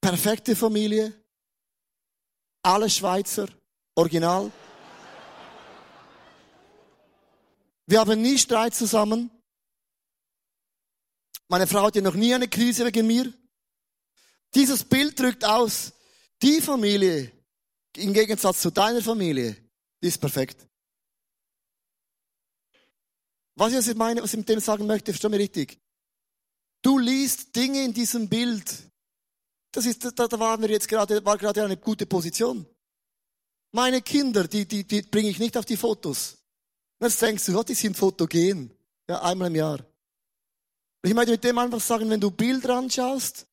Perfekte 0.00 0.54
Familie. 0.54 1.12
Alle 2.62 2.90
Schweizer. 2.90 3.48
Original. 3.94 4.50
Wir 7.86 8.00
haben 8.00 8.20
nie 8.20 8.38
Streit 8.38 8.74
zusammen. 8.74 9.30
Meine 11.48 11.66
Frau 11.66 11.84
hatte 11.84 12.02
noch 12.02 12.14
nie 12.14 12.34
eine 12.34 12.48
Krise 12.48 12.84
wegen 12.84 13.06
mir. 13.06 13.32
Dieses 14.54 14.84
Bild 14.84 15.18
drückt 15.18 15.44
aus, 15.44 15.92
die 16.42 16.60
Familie, 16.60 17.30
im 17.96 18.12
Gegensatz 18.12 18.60
zu 18.60 18.70
deiner 18.70 19.02
Familie, 19.02 19.56
die 20.02 20.08
ist 20.08 20.18
perfekt. 20.18 20.66
Was 23.56 23.72
ich 23.72 23.94
meine, 23.94 24.22
was 24.22 24.32
ich 24.32 24.38
mit 24.38 24.48
dem 24.48 24.60
sagen 24.60 24.86
möchte, 24.86 25.12
versteh 25.12 25.28
mir 25.28 25.38
richtig. 25.38 25.78
Du 26.82 26.98
liest 26.98 27.54
Dinge 27.54 27.82
in 27.84 27.94
diesem 27.94 28.28
Bild. 28.28 28.90
Das 29.72 29.86
ist, 29.86 30.04
da, 30.04 30.28
da 30.28 30.38
waren 30.38 30.60
wir 30.60 30.70
jetzt 30.70 30.88
gerade, 30.88 31.24
war 31.24 31.38
gerade 31.38 31.64
eine 31.64 31.76
gute 31.76 32.06
Position. 32.06 32.66
Meine 33.72 34.02
Kinder, 34.02 34.46
die, 34.46 34.66
die, 34.66 34.84
die 34.84 35.02
bringe 35.02 35.28
ich 35.28 35.38
nicht 35.38 35.56
auf 35.56 35.64
die 35.64 35.76
Fotos. 35.76 36.36
Jetzt 37.00 37.20
denkst 37.20 37.46
du, 37.46 37.58
oh, 37.58 37.62
die 37.62 37.74
sind 37.74 37.96
fotogen. 37.96 38.70
Ja, 39.08 39.22
einmal 39.22 39.48
im 39.48 39.56
Jahr. 39.56 39.80
Ich 41.02 41.12
möchte 41.12 41.32
mit 41.32 41.44
dem 41.44 41.58
einfach 41.58 41.80
sagen, 41.80 42.08
wenn 42.08 42.20
du 42.20 42.30
Bilder 42.30 42.76
anschaust, 42.76 43.46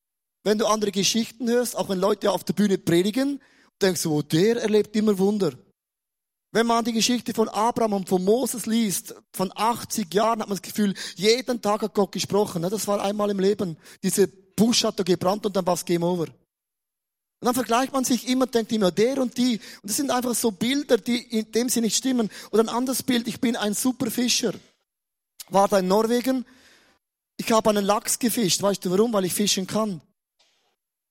wenn 0.43 0.57
du 0.57 0.67
andere 0.67 0.91
Geschichten 0.91 1.49
hörst, 1.49 1.75
auch 1.75 1.89
wenn 1.89 1.99
Leute 1.99 2.31
auf 2.31 2.43
der 2.43 2.53
Bühne 2.53 2.77
predigen, 2.77 3.41
denkst 3.81 4.03
du, 4.03 4.15
oh, 4.15 4.21
der 4.21 4.61
erlebt 4.61 4.95
immer 4.95 5.17
Wunder. 5.17 5.53
Wenn 6.51 6.67
man 6.67 6.83
die 6.83 6.91
Geschichte 6.91 7.33
von 7.33 7.47
Abraham 7.47 7.93
und 7.93 8.09
von 8.09 8.23
Moses 8.23 8.65
liest, 8.65 9.15
von 9.31 9.51
80 9.55 10.13
Jahren 10.13 10.41
hat 10.41 10.49
man 10.49 10.57
das 10.57 10.61
Gefühl, 10.61 10.93
jeden 11.15 11.61
Tag 11.61 11.81
hat 11.81 11.93
Gott 11.93 12.11
gesprochen. 12.11 12.63
Das 12.63 12.87
war 12.87 13.01
einmal 13.01 13.29
im 13.29 13.39
Leben. 13.39 13.77
Diese 14.03 14.27
Busch 14.27 14.83
hat 14.83 14.99
er 14.99 15.05
gebrannt 15.05 15.45
und 15.45 15.55
dann 15.55 15.65
war 15.65 15.75
es 15.75 15.85
Game 15.85 16.03
Over. 16.03 16.23
Und 16.23 17.45
dann 17.45 17.55
vergleicht 17.55 17.93
man 17.93 18.03
sich 18.03 18.27
immer, 18.27 18.47
denkt 18.47 18.71
immer, 18.73 18.91
der 18.91 19.19
und 19.19 19.37
die. 19.37 19.59
Und 19.81 19.89
das 19.89 19.95
sind 19.95 20.11
einfach 20.11 20.35
so 20.35 20.51
Bilder, 20.51 20.97
die 20.97 21.21
in 21.39 21.51
dem 21.53 21.69
sie 21.69 21.81
nicht 21.81 21.95
stimmen. 21.95 22.29
Oder 22.51 22.63
ein 22.63 22.69
anderes 22.69 23.01
Bild, 23.01 23.27
ich 23.27 23.39
bin 23.39 23.55
ein 23.55 23.73
Superfischer. 23.73 24.53
War 25.49 25.67
da 25.69 25.79
in 25.79 25.87
Norwegen. 25.87 26.45
Ich 27.37 27.51
habe 27.51 27.69
einen 27.69 27.85
Lachs 27.85 28.19
gefischt. 28.19 28.61
Weißt 28.61 28.83
du 28.85 28.91
warum? 28.91 29.13
Weil 29.13 29.25
ich 29.25 29.33
fischen 29.33 29.65
kann. 29.65 30.01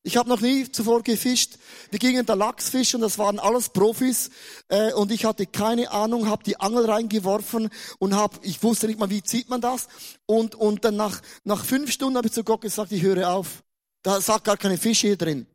Ich 0.03 0.17
habe 0.17 0.31
noch 0.31 0.41
nie 0.41 0.71
zuvor 0.71 1.03
gefischt. 1.03 1.59
Wir 1.91 1.99
gingen 1.99 2.25
da 2.25 2.33
Lachs 2.33 2.71
fischen, 2.71 3.03
das 3.03 3.19
waren 3.19 3.39
alles 3.39 3.69
Profis 3.69 4.31
äh, 4.69 4.95
und 4.95 5.13
ich 5.13 5.27
hatte 5.27 5.45
keine 5.45 5.91
Ahnung, 5.91 6.27
habe 6.27 6.43
die 6.43 6.59
Angel 6.59 6.87
reingeworfen 6.87 7.69
und 7.99 8.15
habe, 8.15 8.39
ich 8.43 8.63
wusste 8.63 8.87
nicht 8.87 8.99
mal, 8.99 9.11
wie 9.11 9.23
zieht 9.23 9.51
man 9.51 9.61
das 9.61 9.89
und 10.25 10.55
und 10.55 10.87
dann 10.87 10.97
nach 10.97 11.21
nach 11.45 11.65
fünf 11.65 11.93
Stunden 11.93 12.17
habe 12.17 12.29
ich 12.29 12.33
zu 12.33 12.45
Gott 12.45 12.63
gesagt, 12.63 12.93
ich 12.93 13.03
höre 13.03 13.29
auf. 13.29 13.63
Da 14.03 14.23
sagt 14.23 14.45
gar 14.45 14.57
keine 14.57 14.79
Fische 14.79 15.09
hier 15.09 15.19
drin. 15.19 15.47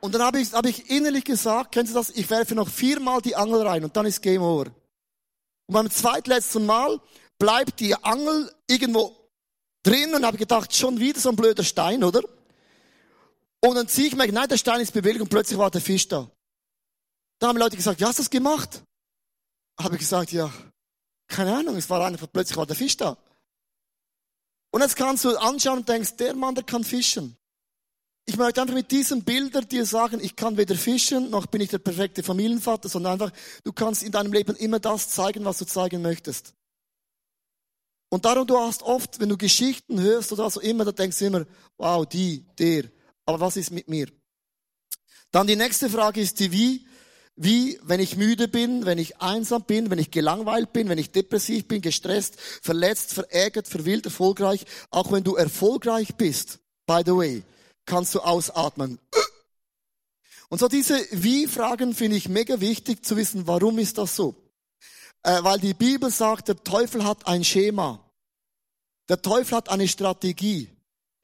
Und 0.00 0.14
dann 0.14 0.22
habe 0.22 0.40
ich, 0.40 0.52
hab 0.52 0.64
ich 0.64 0.88
innerlich 0.88 1.24
gesagt, 1.24 1.72
kennst 1.72 1.92
du 1.92 1.98
das? 1.98 2.08
Ich 2.10 2.30
werfe 2.30 2.54
noch 2.54 2.68
viermal 2.68 3.20
die 3.20 3.36
Angel 3.36 3.66
rein 3.66 3.84
und 3.84 3.94
dann 3.94 4.06
ist 4.06 4.22
Game 4.22 4.40
Over. 4.42 4.70
Und 5.66 5.74
beim 5.74 5.90
zweitletzten 5.90 6.64
Mal 6.64 6.98
bleibt 7.38 7.80
die 7.80 7.94
Angel 7.94 8.50
irgendwo 8.68 9.14
drin 9.82 10.14
und 10.14 10.24
habe 10.24 10.38
gedacht, 10.38 10.74
schon 10.74 10.98
wieder 10.98 11.20
so 11.20 11.28
ein 11.28 11.36
blöder 11.36 11.64
Stein, 11.64 12.02
oder? 12.04 12.22
Und 13.60 13.74
dann 13.74 13.88
ziehe 13.88 14.08
ich 14.08 14.16
mir, 14.16 14.30
nein, 14.32 14.48
der 14.48 14.56
Stein 14.56 14.80
ist 14.80 14.92
bewegt 14.92 15.20
und 15.20 15.28
plötzlich 15.28 15.58
war 15.58 15.70
der 15.70 15.80
Fisch 15.80 16.06
da. 16.06 16.30
Dann 17.38 17.50
haben 17.50 17.58
Leute 17.58 17.76
gesagt, 17.76 18.00
ja, 18.00 18.08
hast 18.08 18.18
du 18.18 18.22
das 18.22 18.30
gemacht? 18.30 18.82
Habe 19.80 19.94
ich 19.94 20.00
gesagt, 20.00 20.32
ja, 20.32 20.52
keine 21.28 21.56
Ahnung, 21.56 21.76
es 21.76 21.88
war 21.90 22.04
einfach, 22.04 22.28
plötzlich 22.32 22.56
war 22.56 22.66
der 22.66 22.76
Fisch 22.76 22.96
da. 22.96 23.16
Und 24.70 24.82
jetzt 24.82 24.96
kannst 24.96 25.24
du 25.24 25.36
anschauen 25.36 25.78
und 25.78 25.88
denkst, 25.88 26.16
der 26.16 26.34
Mann, 26.34 26.54
der 26.54 26.64
kann 26.64 26.84
fischen. 26.84 27.36
Ich 28.26 28.36
möchte 28.36 28.60
einfach 28.60 28.74
mit 28.74 28.90
diesen 28.90 29.24
Bildern 29.24 29.66
dir 29.66 29.86
sagen, 29.86 30.20
ich 30.20 30.36
kann 30.36 30.58
weder 30.58 30.74
fischen, 30.74 31.30
noch 31.30 31.46
bin 31.46 31.62
ich 31.62 31.70
der 31.70 31.78
perfekte 31.78 32.22
Familienvater, 32.22 32.88
sondern 32.88 33.14
einfach, 33.14 33.32
du 33.64 33.72
kannst 33.72 34.02
in 34.02 34.12
deinem 34.12 34.32
Leben 34.32 34.54
immer 34.56 34.78
das 34.78 35.08
zeigen, 35.08 35.44
was 35.44 35.58
du 35.58 35.64
zeigen 35.64 36.02
möchtest. 36.02 36.52
Und 38.10 38.24
darum, 38.24 38.46
du 38.46 38.58
hast 38.58 38.82
oft, 38.82 39.20
wenn 39.20 39.28
du 39.28 39.36
Geschichten 39.36 40.00
hörst 40.00 40.32
oder 40.32 40.50
so 40.50 40.60
immer, 40.60 40.84
da 40.84 40.92
denkst 40.92 41.18
du 41.18 41.26
immer, 41.26 41.46
wow, 41.78 42.04
die, 42.06 42.44
der, 42.58 42.84
aber 43.28 43.40
was 43.40 43.58
ist 43.58 43.70
mit 43.70 43.88
mir? 43.88 44.06
Dann 45.32 45.46
die 45.46 45.54
nächste 45.54 45.90
Frage 45.90 46.18
ist 46.18 46.40
die 46.40 46.50
wie. 46.50 46.86
Wie, 47.36 47.78
wenn 47.82 48.00
ich 48.00 48.16
müde 48.16 48.48
bin, 48.48 48.86
wenn 48.86 48.96
ich 48.96 49.18
einsam 49.18 49.62
bin, 49.62 49.90
wenn 49.90 49.98
ich 49.98 50.10
gelangweilt 50.10 50.72
bin, 50.72 50.88
wenn 50.88 50.98
ich 50.98 51.12
depressiv 51.12 51.68
bin, 51.68 51.82
gestresst, 51.82 52.40
verletzt, 52.40 53.12
verärgert, 53.12 53.68
verwillt, 53.68 54.06
erfolgreich. 54.06 54.64
Auch 54.90 55.12
wenn 55.12 55.24
du 55.24 55.36
erfolgreich 55.36 56.16
bist, 56.16 56.58
by 56.86 57.02
the 57.04 57.12
way, 57.12 57.42
kannst 57.84 58.14
du 58.14 58.20
ausatmen. 58.20 58.98
Und 60.48 60.58
so 60.58 60.66
diese 60.66 60.98
Wie-Fragen 61.12 61.94
finde 61.94 62.16
ich 62.16 62.30
mega 62.30 62.60
wichtig 62.60 63.04
zu 63.04 63.16
wissen, 63.18 63.46
warum 63.46 63.78
ist 63.78 63.98
das 63.98 64.16
so? 64.16 64.34
Äh, 65.22 65.44
weil 65.44 65.60
die 65.60 65.74
Bibel 65.74 66.10
sagt, 66.10 66.48
der 66.48 66.64
Teufel 66.64 67.04
hat 67.04 67.26
ein 67.26 67.44
Schema. 67.44 68.10
Der 69.10 69.20
Teufel 69.20 69.58
hat 69.58 69.68
eine 69.68 69.86
Strategie. 69.86 70.77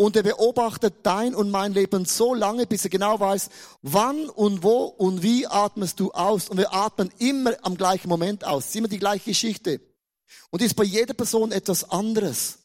Und 0.05 0.17
er 0.17 0.23
beobachtet 0.23 0.97
dein 1.03 1.35
und 1.35 1.51
mein 1.51 1.73
Leben 1.73 2.05
so 2.05 2.35
lange, 2.35 2.67
bis 2.67 2.85
er 2.85 2.91
genau 2.91 3.19
weiß, 3.19 3.49
wann 3.81 4.29
und 4.29 4.63
wo 4.63 4.83
und 4.85 5.23
wie 5.23 5.47
atmest 5.47 5.99
du 5.99 6.11
aus. 6.11 6.51
Und 6.51 6.59
wir 6.59 6.75
atmen 6.75 7.11
immer 7.21 7.55
am 7.63 7.75
gleichen 7.75 8.11
Moment 8.11 8.45
aus. 8.45 8.75
Immer 8.75 8.89
die 8.89 8.99
gleiche 8.99 9.31
Geschichte. 9.31 9.81
Und 10.51 10.61
ist 10.61 10.77
bei 10.77 10.85
jeder 10.85 11.15
Person 11.15 11.53
etwas 11.53 11.91
anderes. 11.91 12.59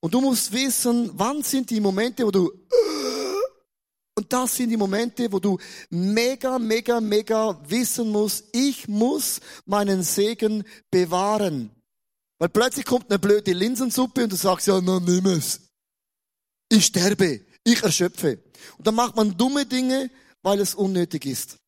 Und 0.00 0.12
du 0.12 0.20
musst 0.20 0.52
wissen, 0.52 1.12
wann 1.14 1.42
sind 1.42 1.70
die 1.70 1.80
Momente, 1.80 2.26
wo 2.26 2.30
du, 2.30 2.52
und 4.14 4.30
das 4.30 4.54
sind 4.54 4.68
die 4.68 4.76
Momente, 4.76 5.32
wo 5.32 5.38
du 5.38 5.56
mega, 5.88 6.58
mega, 6.58 7.00
mega 7.00 7.58
wissen 7.66 8.12
musst, 8.12 8.50
ich 8.52 8.86
muss 8.86 9.40
meinen 9.64 10.02
Segen 10.02 10.62
bewahren. 10.90 11.70
Weil 12.38 12.50
plötzlich 12.50 12.84
kommt 12.84 13.08
eine 13.08 13.18
blöde 13.18 13.54
Linsensuppe 13.54 14.24
und 14.24 14.32
du 14.32 14.36
sagst, 14.36 14.66
ja, 14.66 14.78
na, 14.82 15.00
nimm 15.00 15.24
es. 15.24 15.65
Ich 16.68 16.86
sterbe, 16.86 17.40
ich 17.64 17.82
erschöpfe. 17.82 18.38
Und 18.78 18.86
dann 18.86 18.94
macht 18.94 19.16
man 19.16 19.36
dumme 19.36 19.66
Dinge, 19.66 20.10
weil 20.42 20.60
es 20.60 20.74
unnötig 20.74 21.26
ist. 21.26 21.58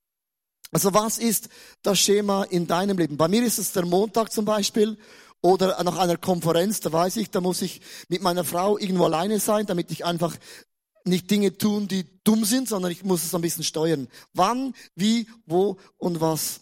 Also 0.70 0.92
was 0.92 1.18
ist 1.18 1.48
das 1.82 1.98
Schema 1.98 2.44
in 2.44 2.66
deinem 2.66 2.98
Leben? 2.98 3.16
Bei 3.16 3.28
mir 3.28 3.42
ist 3.42 3.58
es 3.58 3.72
der 3.72 3.86
Montag 3.86 4.32
zum 4.32 4.44
Beispiel 4.44 4.98
oder 5.40 5.82
nach 5.82 5.96
einer 5.98 6.16
Konferenz, 6.16 6.80
da 6.80 6.92
weiß 6.92 7.16
ich, 7.16 7.30
da 7.30 7.40
muss 7.40 7.62
ich 7.62 7.80
mit 8.08 8.22
meiner 8.22 8.44
Frau 8.44 8.76
irgendwo 8.76 9.04
alleine 9.04 9.40
sein, 9.40 9.66
damit 9.66 9.90
ich 9.90 10.04
einfach 10.04 10.36
nicht 11.04 11.30
Dinge 11.30 11.56
tun, 11.56 11.88
die 11.88 12.04
dumm 12.24 12.44
sind, 12.44 12.68
sondern 12.68 12.92
ich 12.92 13.04
muss 13.04 13.24
es 13.24 13.34
ein 13.34 13.40
bisschen 13.40 13.64
steuern. 13.64 14.08
Wann, 14.34 14.74
wie, 14.94 15.28
wo 15.46 15.78
und 15.96 16.20
was. 16.20 16.60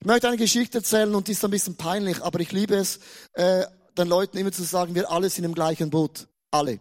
Ich 0.00 0.06
möchte 0.06 0.28
eine 0.28 0.36
Geschichte 0.36 0.78
erzählen 0.78 1.14
und 1.14 1.28
die 1.28 1.32
ist 1.32 1.44
ein 1.44 1.50
bisschen 1.50 1.76
peinlich, 1.76 2.22
aber 2.22 2.40
ich 2.40 2.52
liebe 2.52 2.74
es, 2.74 2.98
äh, 3.34 3.64
den 3.96 4.08
Leuten 4.08 4.36
immer 4.36 4.52
zu 4.52 4.64
sagen, 4.64 4.94
wir 4.94 5.10
alle 5.10 5.30
sind 5.30 5.44
im 5.44 5.54
gleichen 5.54 5.90
Boot. 5.90 6.26
Alle. 6.50 6.80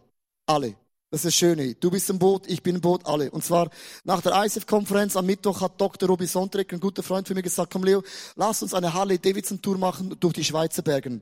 Alle. 0.51 0.75
Das 1.09 1.21
ist 1.21 1.25
das 1.27 1.35
Schöne. 1.35 1.75
Du 1.75 1.89
bist 1.89 2.09
im 2.09 2.19
Boot, 2.19 2.45
ich 2.47 2.61
bin 2.61 2.75
im 2.75 2.81
Boot, 2.81 3.05
alle. 3.05 3.31
Und 3.31 3.41
zwar 3.41 3.69
nach 4.03 4.21
der 4.21 4.43
ISF-Konferenz 4.43 5.15
am 5.15 5.25
Mittwoch 5.25 5.61
hat 5.61 5.79
Dr. 5.79 6.09
Robi 6.09 6.27
Sonntag, 6.27 6.73
ein 6.73 6.81
guter 6.81 7.03
Freund 7.03 7.25
von 7.25 7.35
mir, 7.35 7.41
gesagt, 7.41 7.71
komm 7.71 7.85
Leo, 7.85 8.03
lass 8.35 8.61
uns 8.61 8.73
eine 8.73 8.93
Harley-Davidson-Tour 8.93 9.77
machen 9.77 10.17
durch 10.19 10.33
die 10.33 10.43
Schweizer 10.43 10.81
Bergen. 10.81 11.21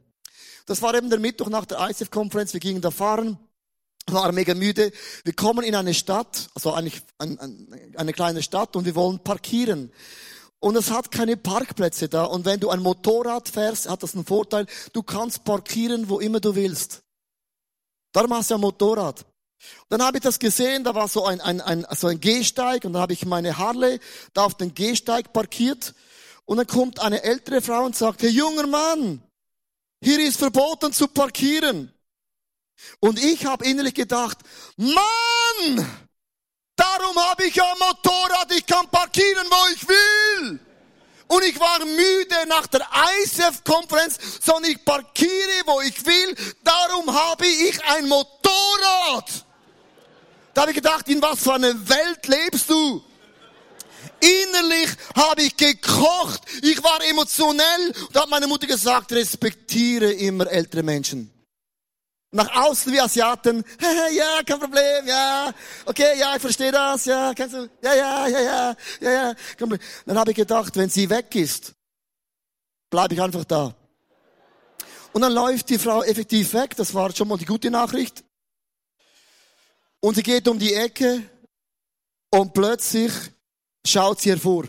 Das 0.65 0.81
war 0.81 0.95
eben 0.95 1.11
der 1.11 1.19
Mittwoch 1.19 1.49
nach 1.49 1.65
der 1.65 1.77
ISF-Konferenz. 1.89 2.53
Wir 2.53 2.59
gingen 2.59 2.81
da 2.81 2.89
fahren, 2.89 3.37
waren 4.07 4.33
mega 4.33 4.55
müde. 4.55 4.91
Wir 5.23 5.33
kommen 5.33 5.63
in 5.63 5.75
eine 5.75 5.93
Stadt, 5.93 6.49
also 6.55 6.73
eigentlich 6.73 7.03
eine 7.19 8.13
kleine 8.13 8.41
Stadt 8.41 8.75
und 8.75 8.85
wir 8.85 8.95
wollen 8.95 9.19
parkieren. 9.19 9.91
Und 10.59 10.75
es 10.75 10.89
hat 10.89 11.11
keine 11.11 11.37
Parkplätze 11.37 12.09
da. 12.09 12.23
Und 12.23 12.45
wenn 12.45 12.59
du 12.59 12.69
ein 12.69 12.81
Motorrad 12.81 13.47
fährst, 13.47 13.89
hat 13.89 14.01
das 14.01 14.15
einen 14.15 14.25
Vorteil. 14.25 14.65
Du 14.91 15.03
kannst 15.03 15.43
parkieren, 15.43 16.09
wo 16.09 16.19
immer 16.19 16.39
du 16.39 16.55
willst. 16.55 17.03
Darum 18.11 18.33
hast 18.33 18.49
du 18.49 18.55
ein 18.55 18.61
Motorrad. 18.61 19.25
Dann 19.89 20.01
habe 20.01 20.17
ich 20.17 20.23
das 20.23 20.39
gesehen, 20.39 20.83
da 20.83 20.95
war 20.95 21.07
so 21.07 21.25
ein, 21.25 21.41
ein, 21.41 21.61
ein, 21.61 21.85
so 21.91 22.07
ein 22.07 22.19
Gehsteig 22.19 22.85
und 22.85 22.93
dann 22.93 23.01
habe 23.01 23.13
ich 23.13 23.25
meine 23.25 23.57
Harley 23.57 23.99
da 24.33 24.45
auf 24.45 24.55
den 24.55 24.73
Gehsteig 24.73 25.33
parkiert 25.33 25.93
und 26.45 26.57
dann 26.57 26.67
kommt 26.67 26.99
eine 26.99 27.23
ältere 27.23 27.61
Frau 27.61 27.83
und 27.83 27.95
sagt, 27.95 28.21
hey 28.21 28.29
junger 28.29 28.67
Mann, 28.67 29.21
hier 30.01 30.19
ist 30.19 30.37
verboten 30.37 30.93
zu 30.93 31.07
parkieren. 31.07 31.93
Und 33.01 33.21
ich 33.21 33.45
habe 33.45 33.65
innerlich 33.65 33.93
gedacht, 33.93 34.37
Mann, 34.77 35.85
darum 36.77 37.15
habe 37.17 37.45
ich 37.45 37.61
ein 37.61 37.77
Motorrad, 37.79 38.51
ich 38.55 38.65
kann 38.65 38.87
parkieren, 38.89 39.45
wo 39.49 39.73
ich 39.75 39.87
will. 39.87 40.59
Und 41.29 41.43
ich 41.43 41.59
war 41.59 41.85
müde 41.85 42.47
nach 42.47 42.65
der 42.65 42.87
ISF-Konferenz, 43.23 44.17
sondern 44.41 44.71
ich 44.71 44.83
parkiere, 44.83 45.61
wo 45.67 45.79
ich 45.81 46.03
will. 46.03 46.35
Darum 46.63 47.13
habe 47.13 47.45
ich 47.45 47.79
ein 47.85 48.07
Motorrad. 48.07 49.45
Da 50.55 50.61
habe 50.61 50.71
ich 50.71 50.75
gedacht, 50.75 51.07
in 51.07 51.21
was 51.21 51.43
für 51.43 51.53
einer 51.53 51.87
Welt 51.87 52.27
lebst 52.27 52.67
du? 52.67 53.03
Innerlich 54.19 54.89
habe 55.15 55.43
ich 55.43 55.55
gekocht. 55.55 56.41
Ich 56.63 56.83
war 56.83 56.99
emotionell. 57.07 57.93
Da 58.11 58.23
hat 58.23 58.29
meine 58.29 58.47
Mutter 58.47 58.65
gesagt, 58.65 59.11
respektiere 59.11 60.11
immer 60.11 60.47
ältere 60.47 60.81
Menschen. 60.81 61.31
Nach 62.31 62.55
außen 62.55 62.93
wie 62.93 63.01
Asiaten, 63.01 63.63
ja, 64.11 64.43
kein 64.45 64.59
Problem, 64.59 65.07
ja, 65.07 65.51
okay, 65.85 66.19
ja, 66.19 66.35
ich 66.35 66.41
verstehe 66.41 66.71
das, 66.71 67.05
ja, 67.05 67.33
kennst 67.33 67.55
du, 67.55 67.67
ja, 67.81 67.95
ja, 67.95 68.27
ja, 68.27 68.39
ja, 68.39 68.75
ja, 69.01 69.11
ja. 69.11 69.33
Dann 70.05 70.17
habe 70.17 70.31
ich 70.31 70.37
gedacht, 70.37 70.75
wenn 70.75 70.89
sie 70.89 71.09
weg 71.09 71.33
ist, 71.35 71.73
bleibe 72.91 73.15
ich 73.15 73.21
einfach 73.21 73.45
da. 73.45 73.73
Und 75.11 75.21
dann 75.21 75.33
läuft 75.33 75.69
die 75.69 75.79
Frau 75.79 76.03
effektiv 76.03 76.53
weg, 76.53 76.75
das 76.75 76.93
war 76.93 77.15
schon 77.15 77.27
mal 77.27 77.37
die 77.37 77.45
gute 77.45 77.71
Nachricht. 77.71 78.23
Und 79.99 80.13
sie 80.13 80.23
geht 80.23 80.47
um 80.47 80.59
die 80.59 80.75
Ecke 80.75 81.23
und 82.29 82.53
plötzlich 82.53 83.11
schaut 83.85 84.21
sie 84.21 84.29
hervor. 84.29 84.65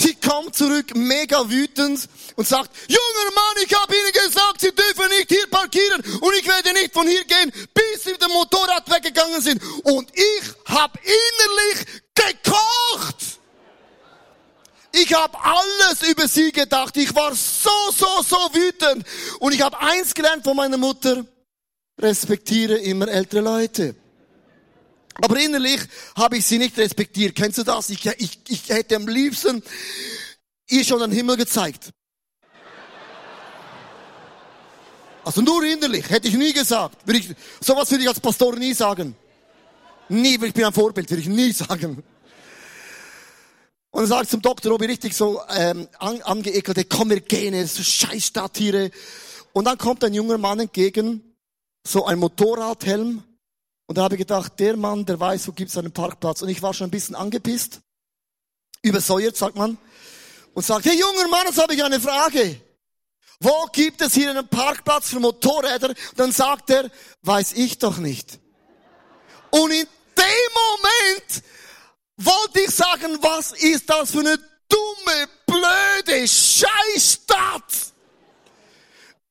Sie 0.00 0.14
kommt 0.14 0.56
zurück, 0.56 0.96
mega 0.96 1.46
wütend 1.50 2.08
und 2.34 2.48
sagt, 2.48 2.70
junger 2.88 3.34
Mann, 3.34 3.64
ich 3.64 3.74
habe 3.74 3.94
Ihnen 3.94 4.12
gesagt, 4.12 4.62
Sie 4.62 4.72
dürfen 4.74 5.10
nicht 5.10 5.28
hier 5.28 5.46
parkieren 5.50 6.02
und 6.22 6.34
ich 6.36 6.46
werde 6.46 6.72
nicht 6.72 6.94
von 6.94 7.06
hier 7.06 7.22
gehen, 7.24 7.52
bis 7.74 8.04
Sie 8.04 8.12
mit 8.12 8.22
dem 8.22 8.30
Motorrad 8.30 8.90
weggegangen 8.90 9.42
sind. 9.42 9.62
Und 9.84 10.10
ich 10.14 10.42
habe 10.64 10.98
innerlich 11.02 11.86
gekocht. 12.14 13.40
Ich 14.92 15.12
habe 15.12 15.36
alles 15.38 16.02
über 16.10 16.26
sie 16.26 16.50
gedacht. 16.50 16.96
Ich 16.96 17.14
war 17.14 17.34
so, 17.34 17.70
so, 17.94 18.22
so 18.22 18.36
wütend. 18.54 19.06
Und 19.38 19.52
ich 19.52 19.60
habe 19.60 19.78
eins 19.78 20.14
gelernt 20.14 20.44
von 20.44 20.56
meiner 20.56 20.78
Mutter. 20.78 21.26
Respektiere 21.98 22.76
immer 22.76 23.06
ältere 23.06 23.42
Leute. 23.42 23.94
Aber 25.14 25.38
innerlich 25.38 25.80
habe 26.16 26.38
ich 26.38 26.46
sie 26.46 26.58
nicht 26.58 26.76
respektiert. 26.78 27.34
Kennst 27.34 27.58
du 27.58 27.62
das? 27.62 27.90
Ich, 27.90 28.04
ich, 28.06 28.40
ich 28.48 28.68
hätte 28.68 28.96
am 28.96 29.08
liebsten 29.08 29.62
ihr 30.68 30.84
schon 30.84 31.00
den 31.00 31.12
Himmel 31.12 31.36
gezeigt. 31.36 31.90
Also 35.24 35.42
nur 35.42 35.62
innerlich, 35.64 36.08
hätte 36.08 36.28
ich 36.28 36.34
nie 36.34 36.52
gesagt. 36.52 37.06
Würde 37.06 37.20
ich, 37.20 37.28
sowas 37.60 37.90
würde 37.90 38.04
ich 38.04 38.08
als 38.08 38.20
Pastor 38.20 38.56
nie 38.56 38.72
sagen. 38.72 39.14
Nie, 40.08 40.38
ich 40.42 40.54
bin 40.54 40.64
ein 40.64 40.72
Vorbild, 40.72 41.10
würde 41.10 41.20
ich 41.20 41.28
nie 41.28 41.52
sagen. 41.52 42.02
Und 43.90 44.04
er 44.04 44.06
sagt 44.06 44.30
zum 44.30 44.40
Doktor 44.40 44.72
Robi 44.72 44.86
richtig 44.86 45.14
so 45.14 45.42
ähm, 45.50 45.88
an, 45.98 46.22
angeekelte, 46.22 46.84
komm 46.84 47.10
wir 47.10 47.20
gehen, 47.20 47.66
so 47.66 47.82
scheiß 47.82 48.26
Stadttiere. 48.26 48.90
Und 49.52 49.66
dann 49.66 49.76
kommt 49.76 50.02
ein 50.04 50.14
junger 50.14 50.38
Mann 50.38 50.60
entgegen 50.60 51.30
so 51.86 52.04
ein 52.06 52.18
Motorradhelm. 52.18 53.22
Und 53.90 53.96
da 53.96 54.04
habe 54.04 54.14
ich 54.14 54.20
gedacht, 54.20 54.52
der 54.60 54.76
Mann, 54.76 55.04
der 55.04 55.18
weiß, 55.18 55.48
wo 55.48 55.52
gibt 55.52 55.72
es 55.72 55.76
einen 55.76 55.90
Parkplatz. 55.90 56.42
Und 56.42 56.48
ich 56.48 56.62
war 56.62 56.72
schon 56.72 56.86
ein 56.86 56.92
bisschen 56.92 57.16
angepisst, 57.16 57.80
übersäuert, 58.82 59.36
sagt 59.36 59.56
man, 59.56 59.78
und 60.54 60.64
sagt, 60.64 60.84
hey 60.84 60.96
junger 60.96 61.26
Mann, 61.26 61.44
jetzt 61.46 61.60
habe 61.60 61.74
ich 61.74 61.82
eine 61.82 61.98
Frage. 61.98 62.60
Wo 63.40 63.66
gibt 63.72 64.00
es 64.00 64.14
hier 64.14 64.30
einen 64.30 64.46
Parkplatz 64.46 65.08
für 65.08 65.18
Motorräder? 65.18 65.88
Und 65.88 65.98
dann 66.14 66.30
sagt 66.30 66.70
er, 66.70 66.88
weiß 67.22 67.54
ich 67.54 67.80
doch 67.80 67.96
nicht. 67.96 68.38
Und 69.50 69.72
in 69.72 69.88
dem 70.16 70.52
Moment 70.54 71.42
wollte 72.16 72.60
ich 72.60 72.70
sagen, 72.70 73.18
was 73.20 73.50
ist 73.50 73.90
das 73.90 74.12
für 74.12 74.20
eine 74.20 74.38
dumme, 74.68 75.28
blöde 75.46 76.28
Scheißstadt? 76.28 77.89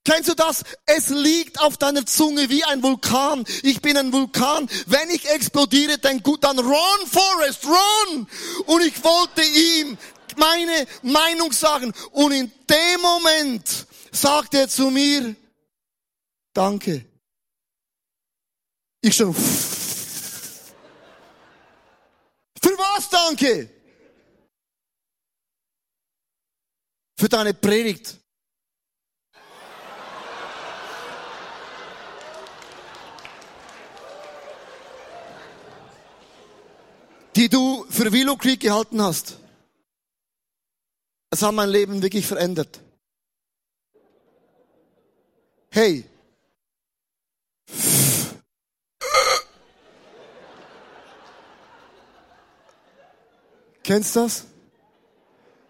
Kennst 0.06 0.30
du 0.30 0.34
das? 0.34 0.64
Es 0.86 1.10
liegt 1.10 1.60
auf 1.60 1.76
deiner 1.78 2.06
Zunge 2.06 2.50
wie 2.50 2.64
ein 2.64 2.82
Vulkan. 2.82 3.44
Ich 3.64 3.82
bin 3.82 3.98
ein 3.98 4.14
Vulkan. 4.14 4.70
Wenn 4.88 5.10
ich 5.10 5.30
explodiere, 5.30 5.98
dann 5.98 6.24
gut, 6.24 6.42
dann 6.44 6.58
run, 6.58 7.06
Forest, 7.06 7.66
run! 7.66 8.28
Und 8.66 8.82
ich 8.82 9.04
wollte 9.04 9.44
ihm 9.44 9.98
meine 10.38 10.88
Meinung 11.04 11.52
sagen. 11.52 11.94
Und 12.12 12.32
in 12.32 12.50
dem 12.70 13.02
Moment 13.02 13.88
sagt 14.12 14.54
er 14.56 14.70
zu 14.70 14.90
mir, 14.90 15.36
danke. 16.54 17.06
Ich 19.02 19.16
schon, 19.16 19.34
für 19.34 19.42
was 22.78 23.10
danke? 23.10 23.70
Für 27.18 27.30
deine 27.30 27.54
Predigt. 27.54 28.20
Die 37.40 37.48
du 37.48 37.86
für 37.90 38.12
Willow 38.12 38.36
Creek 38.36 38.60
gehalten 38.60 39.02
hast. 39.02 39.40
Es 41.30 41.42
hat 41.42 41.54
mein 41.54 41.70
Leben 41.70 42.02
wirklich 42.02 42.28
verändert. 42.28 42.82
Hey. 45.70 46.04
Kennst 53.84 54.18
du 54.18 54.20
das? 54.20 54.46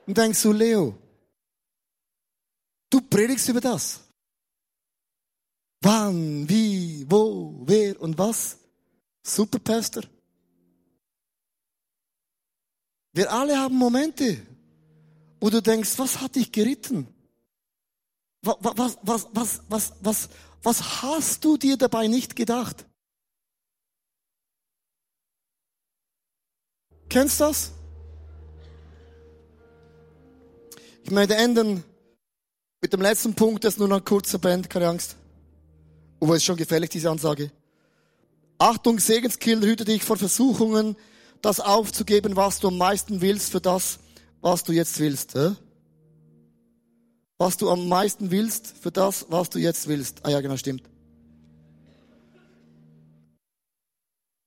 Und 0.08 0.18
denkst 0.18 0.42
du, 0.42 0.52
Leo, 0.52 0.98
du 2.90 3.00
predigst 3.00 3.48
über 3.48 3.62
das. 3.62 4.00
Wann, 5.82 6.50
wie, 6.50 7.06
wo, 7.08 7.62
wer 7.68 8.02
und 8.02 8.18
was? 8.18 8.58
Super, 9.22 9.60
Pastor. 9.60 10.02
Wir 13.20 13.34
alle 13.34 13.58
haben 13.60 13.76
Momente, 13.76 14.38
wo 15.42 15.50
du 15.50 15.62
denkst, 15.62 16.00
was 16.00 16.22
hat 16.22 16.36
dich 16.36 16.54
geritten? 16.54 17.06
Was, 18.42 18.56
was, 18.62 18.98
was, 19.02 19.28
was, 19.34 19.62
was, 19.68 19.94
was, 20.00 20.30
was 20.64 21.02
hast 21.02 21.44
du 21.44 21.58
dir 21.58 21.76
dabei 21.76 22.08
nicht 22.08 22.38
gedacht? 22.38 22.86
Kennst 27.10 27.42
du 27.42 27.44
das? 27.44 27.74
Ich 31.04 31.12
möchte 31.12 31.36
enden 31.36 31.84
mit 32.80 32.94
dem 32.94 33.02
letzten 33.02 33.36
Punkt, 33.36 33.66
das 33.66 33.78
nur 33.78 33.90
noch 33.90 33.98
ein 33.98 34.06
kurzer 34.06 34.40
Band, 34.40 34.70
keine 34.70 34.88
Angst. 34.88 35.18
Oh, 36.22 36.32
ist 36.32 36.46
schon 36.46 36.56
gefährlich, 36.56 36.92
diese 36.92 37.10
Ansage. 37.10 37.52
Achtung, 38.60 38.98
Segenskiller, 38.98 39.68
hüte 39.68 39.84
dich 39.84 40.06
vor 40.06 40.16
Versuchungen, 40.16 40.96
das 41.42 41.60
aufzugeben, 41.60 42.36
was 42.36 42.60
du 42.60 42.68
am 42.68 42.78
meisten 42.78 43.22
willst 43.22 43.52
für 43.52 43.62
das, 43.62 44.00
was 44.42 44.64
du 44.64 44.72
jetzt 44.72 45.00
willst. 45.00 45.36
Hä? 45.36 45.52
Was 47.38 47.58
du 47.58 47.70
am 47.70 47.88
meisten 47.88 48.32
willst 48.32 48.74
für 48.82 48.92
das, 48.92 49.26
was 49.30 49.50
du 49.50 49.60
jetzt 49.60 49.88
willst. 49.88 50.26
Ah 50.26 50.30
ja, 50.30 50.42
genau, 50.42 50.58
stimmt. 50.58 50.84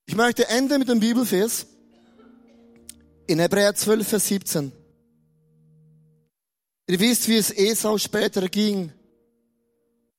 Ich 0.06 0.14
möchte 0.14 0.48
enden 0.48 0.78
mit 0.78 0.88
dem 0.88 1.00
Bibelvers 1.00 1.66
in 3.26 3.38
Hebräer 3.38 3.74
12, 3.74 4.06
Vers 4.06 4.28
17. 4.28 4.72
Ihr 6.88 7.00
wisst, 7.00 7.28
wie 7.28 7.36
es 7.36 7.50
Esau 7.50 7.96
später 7.96 8.46
ging, 8.48 8.92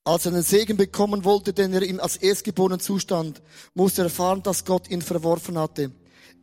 als 0.03 0.25
er 0.25 0.33
einen 0.33 0.41
Segen 0.41 0.77
bekommen 0.77 1.23
wollte, 1.23 1.53
den 1.53 1.73
er 1.73 1.83
ihm 1.83 1.99
als 1.99 2.17
Erstgeborenen 2.17 2.79
zustand, 2.79 3.41
musste 3.73 4.01
er 4.01 4.05
erfahren, 4.05 4.41
dass 4.41 4.65
Gott 4.65 4.89
ihn 4.89 5.01
verworfen 5.01 5.57
hatte. 5.57 5.91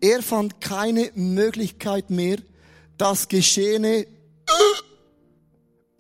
Er 0.01 0.23
fand 0.23 0.61
keine 0.61 1.11
Möglichkeit 1.15 2.11
mehr, 2.11 2.39
das 2.97 3.29
Geschehene 3.29 4.07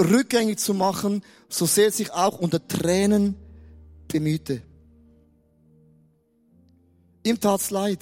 rückgängig 0.00 0.58
zu 0.58 0.74
machen, 0.74 1.22
so 1.48 1.66
sehr 1.66 1.90
sich 1.92 2.10
auch 2.12 2.38
unter 2.38 2.66
Tränen 2.66 3.36
bemühte. 4.08 4.62
Ihm 7.24 7.38
tat's 7.38 7.70
leid. 7.70 8.00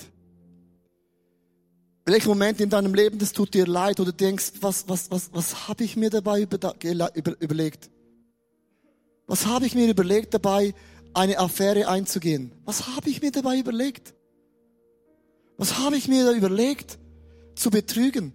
Welcher 2.04 2.28
Moment 2.28 2.60
in 2.60 2.70
deinem 2.70 2.94
Leben, 2.94 3.18
das 3.18 3.32
tut 3.32 3.52
dir 3.52 3.66
leid 3.66 4.00
oder 4.00 4.12
denkst, 4.12 4.52
was, 4.60 4.88
was, 4.88 5.10
was, 5.10 5.30
was 5.32 5.68
habe 5.68 5.84
ich 5.84 5.96
mir 5.96 6.08
dabei 6.08 6.42
über, 6.42 6.74
über, 7.14 7.40
überlegt? 7.40 7.90
Was 9.26 9.44
habe 9.46 9.66
ich 9.66 9.74
mir 9.74 9.88
überlegt 9.90 10.32
dabei, 10.32 10.72
eine 11.12 11.38
Affäre 11.38 11.88
einzugehen? 11.88 12.52
Was 12.64 12.86
habe 12.86 13.10
ich 13.10 13.20
mir 13.20 13.30
dabei 13.30 13.58
überlegt? 13.58 14.14
Was 15.58 15.76
habe 15.78 15.96
ich 15.96 16.08
mir 16.08 16.24
da 16.24 16.32
überlegt? 16.32 16.98
Zu 17.56 17.70
betrügen. 17.70 18.32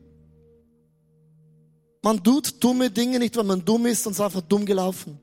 Man 2.03 2.21
tut 2.21 2.61
dumme 2.61 2.91
Dinge 2.91 3.17
nicht, 3.17 3.35
weil 3.37 3.45
man 3.45 3.63
dumm 3.63 3.85
ist, 3.85 4.05
ist 4.05 4.19
einfach 4.19 4.41
dumm 4.41 4.65
gelaufen. 4.65 5.19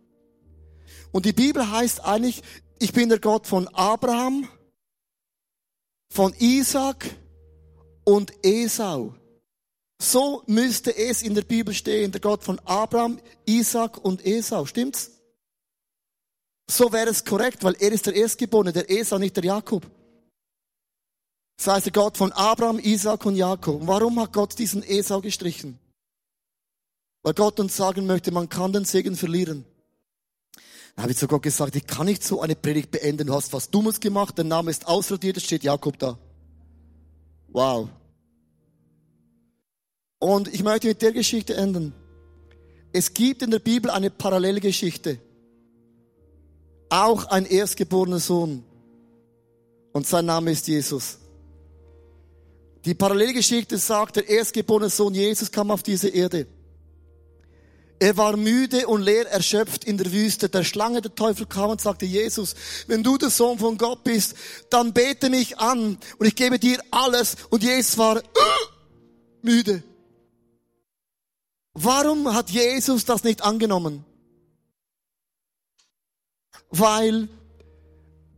Und 1.13 1.27
die 1.27 1.35
Bibel 1.35 1.71
heißt 1.71 2.03
eigentlich, 2.03 2.43
ich 2.79 2.93
bin 2.95 3.11
der 3.11 3.19
Gott 3.19 3.47
von 3.47 3.69
Abraham, 3.69 4.49
von 6.11 6.35
Isaac 6.39 7.05
und 8.05 8.33
Esau. 8.43 9.15
So 10.01 10.43
müsste 10.47 10.97
es 10.97 11.23
in 11.23 11.35
der 11.35 11.43
Bibel 11.43 11.75
stehen, 11.75 12.11
der 12.11 12.23
Gott 12.23 12.43
von 12.43 12.59
Abraham, 12.61 13.21
Isaac 13.45 14.03
und 14.03 14.25
Esau. 14.25 14.65
Stimmt's? 14.65 15.11
So 16.67 16.91
wäre 16.91 17.11
es 17.11 17.23
korrekt, 17.23 17.63
weil 17.63 17.77
er 17.79 17.93
ist 17.93 18.07
der 18.07 18.15
Erstgeborene, 18.15 18.73
der 18.73 18.91
Esau, 18.91 19.19
nicht 19.19 19.37
der 19.37 19.45
Jakob. 19.45 19.85
Das 21.61 21.67
heißt 21.67 21.87
der 21.87 21.93
Gott 21.93 22.17
von 22.17 22.33
Abraham, 22.33 22.79
Isaac 22.79 23.27
und 23.27 23.37
Jakob. 23.37 23.87
warum 23.87 24.19
hat 24.19 24.33
Gott 24.33 24.59
diesen 24.59 24.83
Esau 24.83 25.21
gestrichen? 25.21 25.79
Weil 27.23 27.35
Gott 27.35 27.61
uns 27.61 27.77
sagen 27.77 28.07
möchte, 28.07 28.33
man 28.33 28.49
kann 28.49 28.73
den 28.73 28.87
Segen 28.87 29.15
verlieren. 29.15 29.67
Da 30.97 31.03
habe 31.03 31.13
ich 31.13 31.19
zu 31.19 31.29
Gott 31.29 31.43
gesagt, 31.43 31.77
ich 31.77 31.87
kann 31.87 32.07
nicht 32.07 32.25
so 32.25 32.41
eine 32.41 32.57
Predigt 32.57 32.91
beenden. 32.91 33.27
Du 33.27 33.35
hast 33.35 33.53
was 33.53 33.69
Dummes 33.69 34.01
gemacht, 34.01 34.39
dein 34.39 34.49
Name 34.49 34.71
ist 34.71 34.87
ausradiert, 34.87 35.37
es 35.37 35.45
steht 35.45 35.63
Jakob 35.63 35.99
da. 35.99 36.19
Wow. 37.49 37.91
Und 40.19 40.49
ich 40.49 40.63
möchte 40.63 40.89
mit 40.89 41.03
der 41.03 41.13
Geschichte 41.13 41.57
enden. 41.57 41.93
Es 42.95 43.13
gibt 43.13 43.43
in 43.43 43.51
der 43.51 43.59
Bibel 43.59 43.91
eine 43.91 44.09
Parallelgeschichte. 44.09 45.19
Auch 46.89 47.27
ein 47.27 47.45
erstgeborener 47.45 48.19
Sohn. 48.19 48.65
Und 49.93 50.07
sein 50.07 50.25
Name 50.25 50.53
ist 50.53 50.67
Jesus. 50.67 51.19
Die 52.85 52.95
Parallelgeschichte 52.95 53.77
sagt, 53.77 54.17
der 54.17 54.29
erstgeborene 54.29 54.89
Sohn 54.89 55.15
Jesus 55.15 55.51
kam 55.51 55.71
auf 55.71 55.83
diese 55.83 56.09
Erde. 56.09 56.47
Er 58.03 58.17
war 58.17 58.39
müde 58.39 58.87
und 58.87 59.03
leer 59.03 59.31
erschöpft 59.31 59.85
in 59.85 59.99
der 59.99 60.11
Wüste. 60.11 60.49
Der 60.49 60.65
Schlange, 60.65 61.03
der 61.03 61.15
Teufel 61.15 61.45
kam 61.45 61.69
und 61.69 61.83
sagte, 61.83 62.07
Jesus, 62.07 62.55
wenn 62.87 63.03
du 63.03 63.19
der 63.19 63.29
Sohn 63.29 63.59
von 63.59 63.77
Gott 63.77 64.05
bist, 64.05 64.35
dann 64.71 64.95
bete 64.95 65.29
mich 65.29 65.59
an 65.59 65.99
und 66.19 66.27
ich 66.27 66.35
gebe 66.35 66.59
dir 66.59 66.81
alles. 66.91 67.37
Und 67.51 67.63
Jesus 67.63 67.99
war 67.99 68.17
uh, 68.17 68.67
müde. 69.43 69.83
Warum 71.75 72.33
hat 72.33 72.49
Jesus 72.49 73.05
das 73.05 73.23
nicht 73.23 73.43
angenommen? 73.43 74.07
Weil 76.71 77.29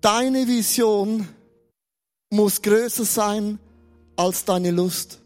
deine 0.01 0.49
Vision 0.49 1.29
muss 2.31 2.63
größer 2.63 3.05
sein 3.05 3.61
als 4.17 4.45
deine 4.45 4.71
Lust. 4.71 5.19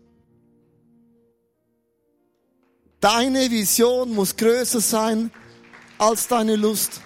Deine 3.01 3.51
Vision 3.51 4.15
muss 4.15 4.37
größer 4.37 4.81
sein 4.81 5.31
als 5.99 6.29
deine 6.29 6.57
Lust. 6.57 7.01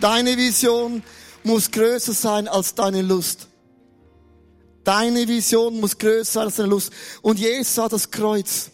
Deine 0.00 0.36
Vision 0.36 1.02
muss 1.44 1.70
größer 1.70 2.12
sein 2.12 2.48
als 2.48 2.74
deine 2.74 3.02
Lust. 3.02 3.48
Deine 4.84 5.28
Vision 5.28 5.80
muss 5.80 5.98
größer 5.98 6.32
sein 6.32 6.44
als 6.46 6.56
deine 6.56 6.70
Lust. 6.70 6.92
Und 7.22 7.38
Jesus 7.38 7.74
sah 7.74 7.88
das 7.88 8.10
Kreuz. 8.10 8.70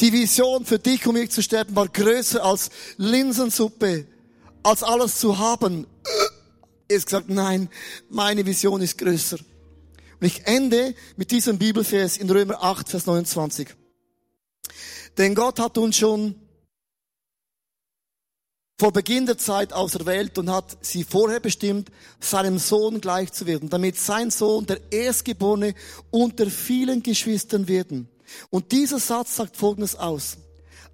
Die 0.00 0.12
Vision 0.12 0.64
für 0.64 0.78
dich, 0.78 1.06
um 1.06 1.14
mich 1.14 1.30
zu 1.30 1.42
sterben, 1.42 1.76
war 1.76 1.86
größer 1.86 2.42
als 2.44 2.70
Linsensuppe, 2.96 4.06
als 4.62 4.82
alles 4.82 5.18
zu 5.18 5.38
haben. 5.38 5.86
Er 6.88 6.96
ist 6.96 7.06
gesagt, 7.06 7.28
nein, 7.28 7.68
meine 8.10 8.44
Vision 8.44 8.80
ist 8.80 8.98
größer. 8.98 9.38
Und 10.22 10.28
ich 10.28 10.46
ende 10.46 10.94
mit 11.16 11.32
diesem 11.32 11.58
Bibelvers 11.58 12.16
in 12.16 12.30
Römer 12.30 12.62
8, 12.62 12.88
Vers 12.88 13.06
29. 13.06 13.70
Denn 15.18 15.34
Gott 15.34 15.58
hat 15.58 15.76
uns 15.76 15.96
schon 15.96 16.36
vor 18.78 18.92
Beginn 18.92 19.26
der 19.26 19.36
Zeit 19.36 19.72
auserwählt 19.72 20.38
und 20.38 20.48
hat 20.48 20.78
sie 20.80 21.02
vorher 21.02 21.40
bestimmt, 21.40 21.90
seinem 22.20 22.60
Sohn 22.60 23.00
gleich 23.00 23.32
zu 23.32 23.46
werden, 23.46 23.68
damit 23.68 23.98
sein 23.98 24.30
Sohn 24.30 24.64
der 24.64 24.92
Erstgeborene 24.92 25.74
unter 26.12 26.46
vielen 26.46 27.02
Geschwistern 27.02 27.66
werden. 27.66 28.08
Und 28.48 28.70
dieser 28.70 29.00
Satz 29.00 29.34
sagt 29.34 29.56
Folgendes 29.56 29.96
aus. 29.96 30.36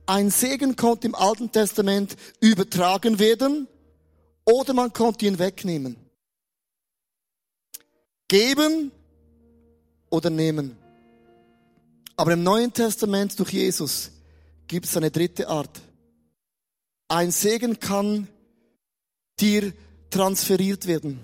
Ein 0.06 0.30
Segen 0.30 0.74
konnte 0.74 1.06
im 1.06 1.14
Alten 1.14 1.52
Testament 1.52 2.16
übertragen 2.40 3.18
werden 3.18 3.68
oder 4.46 4.72
man 4.72 4.90
konnte 4.94 5.26
ihn 5.26 5.38
wegnehmen. 5.38 5.96
Geben 8.26 8.90
oder 10.10 10.30
nehmen. 10.30 10.76
Aber 12.16 12.32
im 12.32 12.42
Neuen 12.42 12.72
Testament 12.72 13.38
durch 13.38 13.50
Jesus 13.50 14.10
gibt 14.66 14.86
es 14.86 14.96
eine 14.96 15.10
dritte 15.10 15.48
Art. 15.48 15.80
Ein 17.08 17.30
Segen 17.30 17.78
kann 17.78 18.28
dir 19.40 19.72
transferiert 20.10 20.86
werden. 20.86 21.20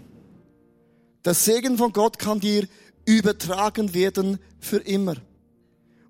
Der 1.24 1.34
Segen 1.34 1.78
von 1.78 1.92
Gott 1.92 2.18
kann 2.18 2.40
dir 2.40 2.68
übertragen 3.06 3.94
werden 3.94 4.38
für 4.60 4.78
immer. 4.78 5.16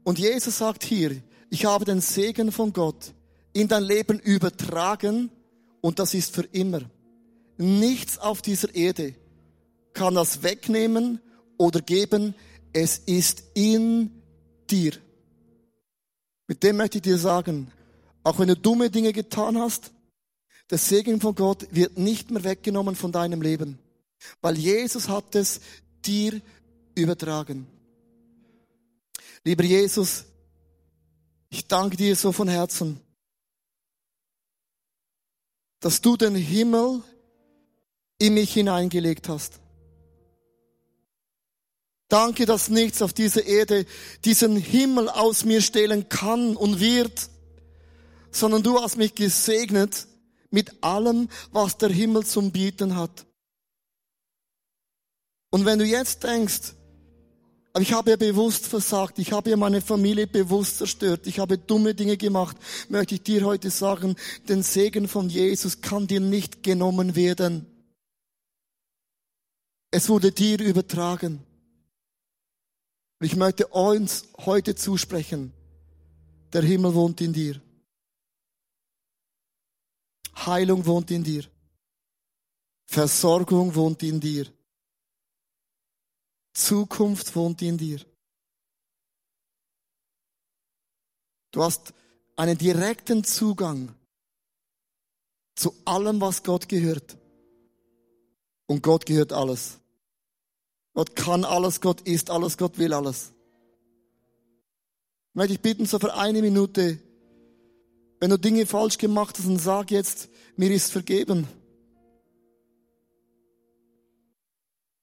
Und 0.02 0.18
Jesus 0.18 0.58
sagt 0.58 0.84
hier, 0.84 1.22
ich 1.50 1.64
habe 1.64 1.84
den 1.84 2.00
Segen 2.00 2.52
von 2.52 2.72
Gott 2.72 3.12
in 3.52 3.68
dein 3.68 3.84
Leben 3.84 4.18
übertragen 4.18 5.30
und 5.80 5.98
das 5.98 6.14
ist 6.14 6.34
für 6.34 6.44
immer. 6.52 6.82
Nichts 7.56 8.18
auf 8.18 8.42
dieser 8.42 8.74
Erde 8.74 9.14
kann 9.92 10.16
das 10.16 10.42
wegnehmen 10.42 11.20
oder 11.56 11.80
geben. 11.80 12.34
Es 12.74 12.98
ist 12.98 13.44
in 13.54 14.10
dir. 14.68 14.92
Mit 16.48 16.62
dem 16.62 16.76
möchte 16.76 16.98
ich 16.98 17.02
dir 17.02 17.16
sagen, 17.16 17.70
auch 18.24 18.38
wenn 18.38 18.48
du 18.48 18.56
dumme 18.56 18.90
Dinge 18.90 19.12
getan 19.12 19.56
hast, 19.58 19.92
der 20.70 20.78
Segen 20.78 21.20
von 21.20 21.36
Gott 21.36 21.68
wird 21.70 21.98
nicht 21.98 22.32
mehr 22.32 22.42
weggenommen 22.42 22.96
von 22.96 23.12
deinem 23.12 23.42
Leben, 23.42 23.78
weil 24.40 24.58
Jesus 24.58 25.08
hat 25.08 25.34
es 25.36 25.60
dir 26.04 26.40
übertragen. 26.96 27.66
Lieber 29.44 29.62
Jesus, 29.62 30.24
ich 31.50 31.66
danke 31.68 31.96
dir 31.96 32.16
so 32.16 32.32
von 32.32 32.48
Herzen, 32.48 32.98
dass 35.78 36.00
du 36.00 36.16
den 36.16 36.34
Himmel 36.34 37.02
in 38.18 38.34
mich 38.34 38.52
hineingelegt 38.52 39.28
hast. 39.28 39.60
Danke, 42.14 42.46
dass 42.46 42.68
nichts 42.68 43.02
auf 43.02 43.12
dieser 43.12 43.44
Erde 43.44 43.86
diesen 44.24 44.54
Himmel 44.54 45.08
aus 45.08 45.44
mir 45.44 45.60
stehlen 45.60 46.08
kann 46.08 46.54
und 46.54 46.78
wird, 46.78 47.28
sondern 48.30 48.62
du 48.62 48.80
hast 48.80 48.96
mich 48.96 49.16
gesegnet 49.16 50.06
mit 50.48 50.84
allem, 50.84 51.28
was 51.50 51.76
der 51.76 51.88
Himmel 51.88 52.24
zum 52.24 52.52
Bieten 52.52 52.94
hat. 52.94 53.26
Und 55.50 55.64
wenn 55.64 55.80
du 55.80 55.84
jetzt 55.84 56.22
denkst, 56.22 56.74
aber 57.72 57.82
ich 57.82 57.92
habe 57.92 58.10
ja 58.10 58.16
bewusst 58.16 58.68
versagt, 58.68 59.18
ich 59.18 59.32
habe 59.32 59.50
ja 59.50 59.56
meine 59.56 59.80
Familie 59.80 60.28
bewusst 60.28 60.78
zerstört, 60.78 61.26
ich 61.26 61.40
habe 61.40 61.58
dumme 61.58 61.96
Dinge 61.96 62.16
gemacht, 62.16 62.56
möchte 62.88 63.16
ich 63.16 63.24
dir 63.24 63.44
heute 63.44 63.70
sagen, 63.70 64.14
den 64.48 64.62
Segen 64.62 65.08
von 65.08 65.28
Jesus 65.28 65.80
kann 65.80 66.06
dir 66.06 66.20
nicht 66.20 66.62
genommen 66.62 67.16
werden. 67.16 67.66
Es 69.90 70.08
wurde 70.08 70.30
dir 70.30 70.60
übertragen. 70.60 71.44
Ich 73.24 73.36
möchte 73.36 73.66
uns 73.68 74.28
heute 74.36 74.74
zusprechen, 74.74 75.54
der 76.52 76.60
Himmel 76.60 76.92
wohnt 76.92 77.22
in 77.22 77.32
dir. 77.32 77.58
Heilung 80.36 80.84
wohnt 80.84 81.10
in 81.10 81.24
dir. 81.24 81.44
Versorgung 82.84 83.74
wohnt 83.74 84.02
in 84.02 84.20
dir. 84.20 84.46
Zukunft 86.52 87.34
wohnt 87.34 87.62
in 87.62 87.78
dir. 87.78 88.04
Du 91.50 91.62
hast 91.62 91.94
einen 92.36 92.58
direkten 92.58 93.24
Zugang 93.24 93.94
zu 95.54 95.74
allem, 95.86 96.20
was 96.20 96.42
Gott 96.42 96.68
gehört. 96.68 97.16
Und 98.66 98.82
Gott 98.82 99.06
gehört 99.06 99.32
alles. 99.32 99.80
Gott 100.94 101.16
kann 101.16 101.44
alles, 101.44 101.80
Gott 101.80 102.00
ist 102.02 102.30
alles, 102.30 102.56
Gott 102.56 102.78
will 102.78 102.94
alles. 102.94 103.32
Ich 105.30 105.34
möchte 105.34 105.54
dich 105.54 105.60
bitten, 105.60 105.86
so 105.86 105.98
für 105.98 106.14
eine 106.14 106.40
Minute, 106.40 107.00
wenn 108.20 108.30
du 108.30 108.38
Dinge 108.38 108.64
falsch 108.64 108.98
gemacht 108.98 109.36
hast, 109.36 109.46
dann 109.46 109.58
sag 109.58 109.90
jetzt, 109.90 110.28
mir 110.56 110.70
ist 110.70 110.92
vergeben. 110.92 111.48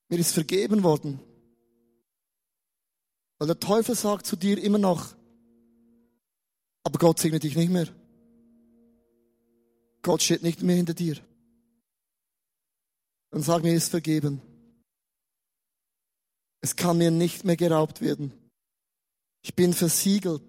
Mir 0.08 0.18
ist 0.18 0.32
vergeben 0.32 0.82
worden. 0.82 1.20
Weil 3.38 3.48
der 3.48 3.60
Teufel 3.60 3.94
sagt 3.94 4.26
zu 4.26 4.36
dir 4.36 4.62
immer 4.62 4.78
noch, 4.78 5.14
aber 6.84 6.98
Gott 6.98 7.18
segnet 7.18 7.42
dich 7.42 7.56
nicht 7.56 7.70
mehr. 7.70 7.88
Gott 10.02 10.22
steht 10.22 10.42
nicht 10.42 10.62
mehr 10.62 10.76
hinter 10.76 10.94
dir. 10.94 11.16
Dann 13.30 13.42
sag 13.42 13.62
mir, 13.62 13.74
ist 13.74 13.90
vergeben. 13.90 14.42
Es 16.62 16.76
kann 16.76 16.96
mir 16.96 17.10
nicht 17.10 17.44
mehr 17.44 17.56
geraubt 17.56 18.00
werden. 18.00 18.32
Ich 19.42 19.54
bin 19.54 19.74
versiegelt. 19.74 20.42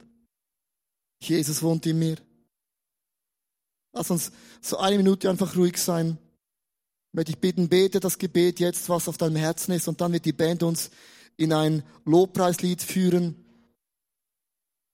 Jesus 1.21 1.61
wohnt 1.63 1.85
in 1.87 1.99
mir. 1.99 2.17
Lass 3.93 4.11
uns 4.11 4.31
so 4.61 4.77
eine 4.77 4.97
Minute 4.97 5.29
einfach 5.29 5.55
ruhig 5.55 5.77
sein. 5.77 6.17
Ich 7.09 7.15
möchte 7.15 7.31
dich 7.31 7.41
bitten, 7.41 7.67
bete 7.67 7.99
das 7.99 8.17
Gebet 8.17 8.59
jetzt, 8.59 8.89
was 8.89 9.07
auf 9.07 9.17
deinem 9.17 9.35
Herzen 9.35 9.71
ist, 9.71 9.87
und 9.87 10.01
dann 10.01 10.13
wird 10.13 10.25
die 10.25 10.33
Band 10.33 10.63
uns 10.63 10.91
in 11.37 11.51
ein 11.51 11.83
Lobpreislied 12.05 12.81
führen, 12.81 13.35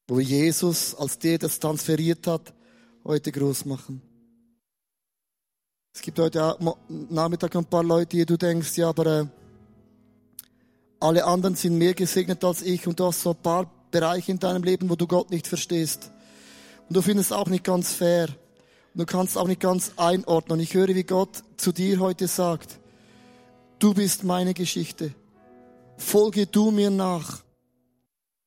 wo 0.08 0.20
Jesus 0.20 0.96
als 0.96 1.20
der, 1.20 1.38
das 1.38 1.60
transferiert 1.60 2.28
hat, 2.28 2.54
heute 3.04 3.32
groß 3.32 3.66
machen. 3.66 4.02
Es 5.94 6.02
gibt 6.02 6.20
heute 6.20 6.58
Nachmittag 6.88 7.56
ein 7.56 7.66
paar 7.66 7.84
Leute, 7.84 8.18
die 8.18 8.26
du 8.26 8.38
denkst, 8.38 8.78
ja, 8.78 8.90
aber 8.90 9.06
äh, 9.22 9.26
alle 11.00 11.26
anderen 11.26 11.56
sind 11.56 11.78
mehr 11.78 11.94
gesegnet 11.94 12.44
als 12.44 12.62
ich 12.62 12.86
und 12.88 13.00
du 13.00 13.06
hast 13.06 13.22
so 13.22 13.32
ein 13.32 13.42
paar 13.42 13.70
Bereiche 13.92 14.32
in 14.32 14.40
deinem 14.40 14.64
Leben, 14.64 14.90
wo 14.90 14.96
du 14.96 15.08
Gott 15.08 15.32
nicht 15.32 15.48
verstehst. 15.48 16.12
Und 16.88 16.96
du 16.96 17.02
findest 17.02 17.32
auch 17.34 17.48
nicht 17.48 17.64
ganz 17.64 17.94
fair. 17.94 18.28
Und 18.94 19.00
du 19.00 19.06
kannst 19.06 19.38
auch 19.38 19.48
nicht 19.48 19.62
ganz 19.62 19.94
einordnen. 19.98 20.58
Und 20.58 20.64
ich 20.64 20.74
höre, 20.74 20.90
wie 20.90 21.04
Gott 21.04 21.44
zu 21.58 21.72
dir 21.72 22.00
heute 22.00 22.28
sagt, 22.28 22.80
du 23.80 23.94
bist 23.94 24.24
meine 24.24 24.54
Geschichte. 24.54 25.14
Folge 25.98 26.48
du 26.48 26.72
mir 26.72 26.90
nach. 26.90 27.44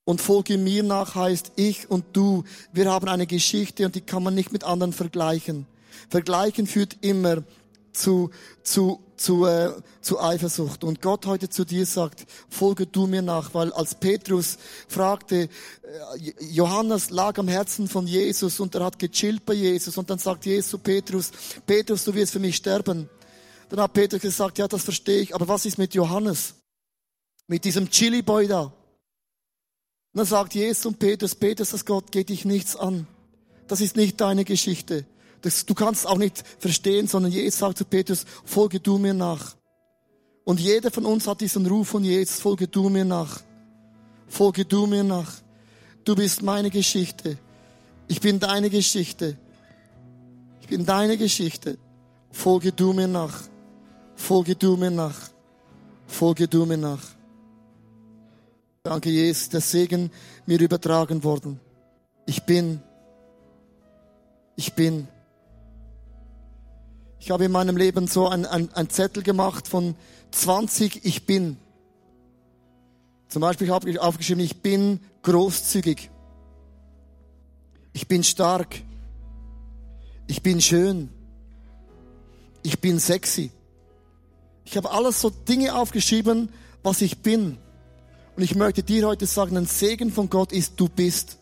Und 0.04 0.20
folge 0.20 0.58
mir 0.58 0.82
nach 0.82 1.14
heißt 1.14 1.52
ich 1.56 1.90
und 1.90 2.04
du. 2.12 2.44
Wir 2.72 2.90
haben 2.90 3.08
eine 3.08 3.26
Geschichte 3.26 3.86
und 3.86 3.94
die 3.94 4.00
kann 4.00 4.22
man 4.22 4.34
nicht 4.34 4.52
mit 4.52 4.64
anderen 4.64 4.92
vergleichen. 4.92 5.66
Vergleichen 6.08 6.66
führt 6.66 6.98
immer 7.02 7.44
zu, 7.92 8.30
zu, 8.62 9.00
zu, 9.16 9.46
äh, 9.46 9.70
zu 10.00 10.20
Eifersucht. 10.20 10.84
Und 10.84 11.00
Gott 11.00 11.26
heute 11.26 11.48
zu 11.48 11.64
dir 11.64 11.86
sagt, 11.86 12.26
folge 12.48 12.86
du 12.86 13.06
mir 13.06 13.22
nach, 13.22 13.54
weil 13.54 13.72
als 13.72 13.94
Petrus 13.94 14.58
fragte, 14.88 15.42
äh, 15.42 15.48
Johannes 16.50 17.10
lag 17.10 17.38
am 17.38 17.48
Herzen 17.48 17.88
von 17.88 18.06
Jesus 18.06 18.60
und 18.60 18.74
er 18.74 18.84
hat 18.84 18.98
gechillt 18.98 19.44
bei 19.46 19.54
Jesus 19.54 19.96
und 19.98 20.10
dann 20.10 20.18
sagt 20.18 20.46
Jesus 20.46 20.70
zu 20.70 20.78
Petrus, 20.78 21.30
Petrus, 21.66 22.04
du 22.04 22.14
wirst 22.14 22.32
für 22.32 22.40
mich 22.40 22.56
sterben. 22.56 23.08
Dann 23.68 23.80
hat 23.80 23.92
Petrus 23.92 24.20
gesagt, 24.20 24.58
ja, 24.58 24.68
das 24.68 24.82
verstehe 24.82 25.20
ich, 25.20 25.34
aber 25.34 25.48
was 25.48 25.64
ist 25.66 25.78
mit 25.78 25.94
Johannes? 25.94 26.54
Mit 27.46 27.64
diesem 27.64 27.88
Chili-Boy 27.88 28.46
da? 28.48 28.72
Und 30.14 30.18
dann 30.18 30.26
sagt 30.26 30.54
Jesus 30.54 30.84
und 30.84 30.98
Petrus, 30.98 31.34
Petrus, 31.34 31.70
das 31.70 31.86
Gott 31.86 32.12
geht 32.12 32.28
dich 32.28 32.44
nichts 32.44 32.76
an. 32.76 33.06
Das 33.66 33.80
ist 33.80 33.96
nicht 33.96 34.20
deine 34.20 34.44
Geschichte. 34.44 35.06
Das, 35.42 35.66
du 35.66 35.74
kannst 35.74 36.06
auch 36.06 36.18
nicht 36.18 36.42
verstehen, 36.58 37.06
sondern 37.08 37.32
Jesus 37.32 37.58
sagt 37.58 37.78
zu 37.78 37.84
Petrus, 37.84 38.24
folge 38.44 38.80
du 38.80 38.98
mir 38.98 39.14
nach. 39.14 39.56
Und 40.44 40.60
jeder 40.60 40.90
von 40.90 41.04
uns 41.04 41.26
hat 41.26 41.40
diesen 41.40 41.66
Ruf 41.66 41.88
von 41.88 42.04
Jesus, 42.04 42.40
folge 42.40 42.68
du 42.68 42.88
mir 42.88 43.04
nach. 43.04 43.40
Folge 44.28 44.64
du 44.64 44.86
mir 44.86 45.04
nach. 45.04 45.32
Du 46.04 46.14
bist 46.14 46.42
meine 46.42 46.70
Geschichte. 46.70 47.38
Ich 48.08 48.20
bin 48.20 48.40
deine 48.40 48.70
Geschichte. 48.70 49.36
Ich 50.60 50.68
bin 50.68 50.84
deine 50.86 51.16
Geschichte. 51.16 51.78
Folge 52.30 52.72
du 52.72 52.92
mir 52.92 53.08
nach. 53.08 53.42
Folge 54.16 54.56
du 54.56 54.76
mir 54.76 54.90
nach. 54.90 55.16
Folge 56.06 56.48
du 56.48 56.66
mir 56.66 56.76
nach. 56.76 57.02
Danke, 58.82 59.10
Jesus, 59.10 59.48
der 59.48 59.60
Segen 59.60 60.10
mir 60.46 60.60
übertragen 60.60 61.22
worden. 61.22 61.60
Ich 62.26 62.42
bin. 62.42 62.80
Ich 64.56 64.74
bin. 64.74 65.08
Ich 67.22 67.30
habe 67.30 67.44
in 67.44 67.52
meinem 67.52 67.76
Leben 67.76 68.08
so 68.08 68.26
ein, 68.26 68.44
ein, 68.46 68.74
ein 68.74 68.90
Zettel 68.90 69.22
gemacht 69.22 69.68
von 69.68 69.94
20 70.32 71.04
Ich 71.04 71.24
bin. 71.24 71.56
Zum 73.28 73.42
Beispiel 73.42 73.70
habe 73.70 73.88
ich 73.88 74.00
aufgeschrieben, 74.00 74.42
ich 74.42 74.60
bin 74.60 74.98
großzügig. 75.22 76.10
Ich 77.92 78.08
bin 78.08 78.24
stark. 78.24 78.82
Ich 80.26 80.42
bin 80.42 80.60
schön. 80.60 81.10
Ich 82.64 82.80
bin 82.80 82.98
sexy. 82.98 83.52
Ich 84.64 84.76
habe 84.76 84.90
alles 84.90 85.20
so 85.20 85.30
Dinge 85.30 85.76
aufgeschrieben, 85.76 86.48
was 86.82 87.02
ich 87.02 87.18
bin. 87.18 87.56
Und 88.34 88.42
ich 88.42 88.56
möchte 88.56 88.82
dir 88.82 89.06
heute 89.06 89.26
sagen, 89.26 89.56
ein 89.56 89.66
Segen 89.66 90.10
von 90.10 90.28
Gott 90.28 90.50
ist, 90.50 90.72
du 90.80 90.88
bist. 90.88 91.38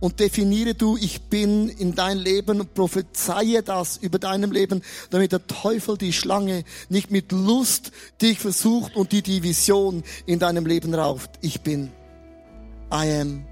Und 0.00 0.18
definiere 0.18 0.74
du, 0.74 0.96
ich 0.96 1.20
bin 1.22 1.68
in 1.68 1.94
dein 1.94 2.18
Leben 2.18 2.60
und 2.60 2.74
prophezeie 2.74 3.62
das 3.62 3.98
über 3.98 4.18
deinem 4.18 4.50
Leben, 4.50 4.82
damit 5.10 5.32
der 5.32 5.46
Teufel, 5.46 5.98
die 5.98 6.14
Schlange, 6.14 6.64
nicht 6.88 7.10
mit 7.10 7.32
Lust 7.32 7.92
dich 8.20 8.38
versucht 8.38 8.96
und 8.96 9.12
die 9.12 9.22
die 9.22 9.42
Vision 9.42 10.02
in 10.24 10.38
deinem 10.38 10.64
Leben 10.64 10.94
rauft. 10.94 11.30
Ich 11.42 11.60
bin. 11.60 11.92
I 12.92 13.20
am 13.20 13.49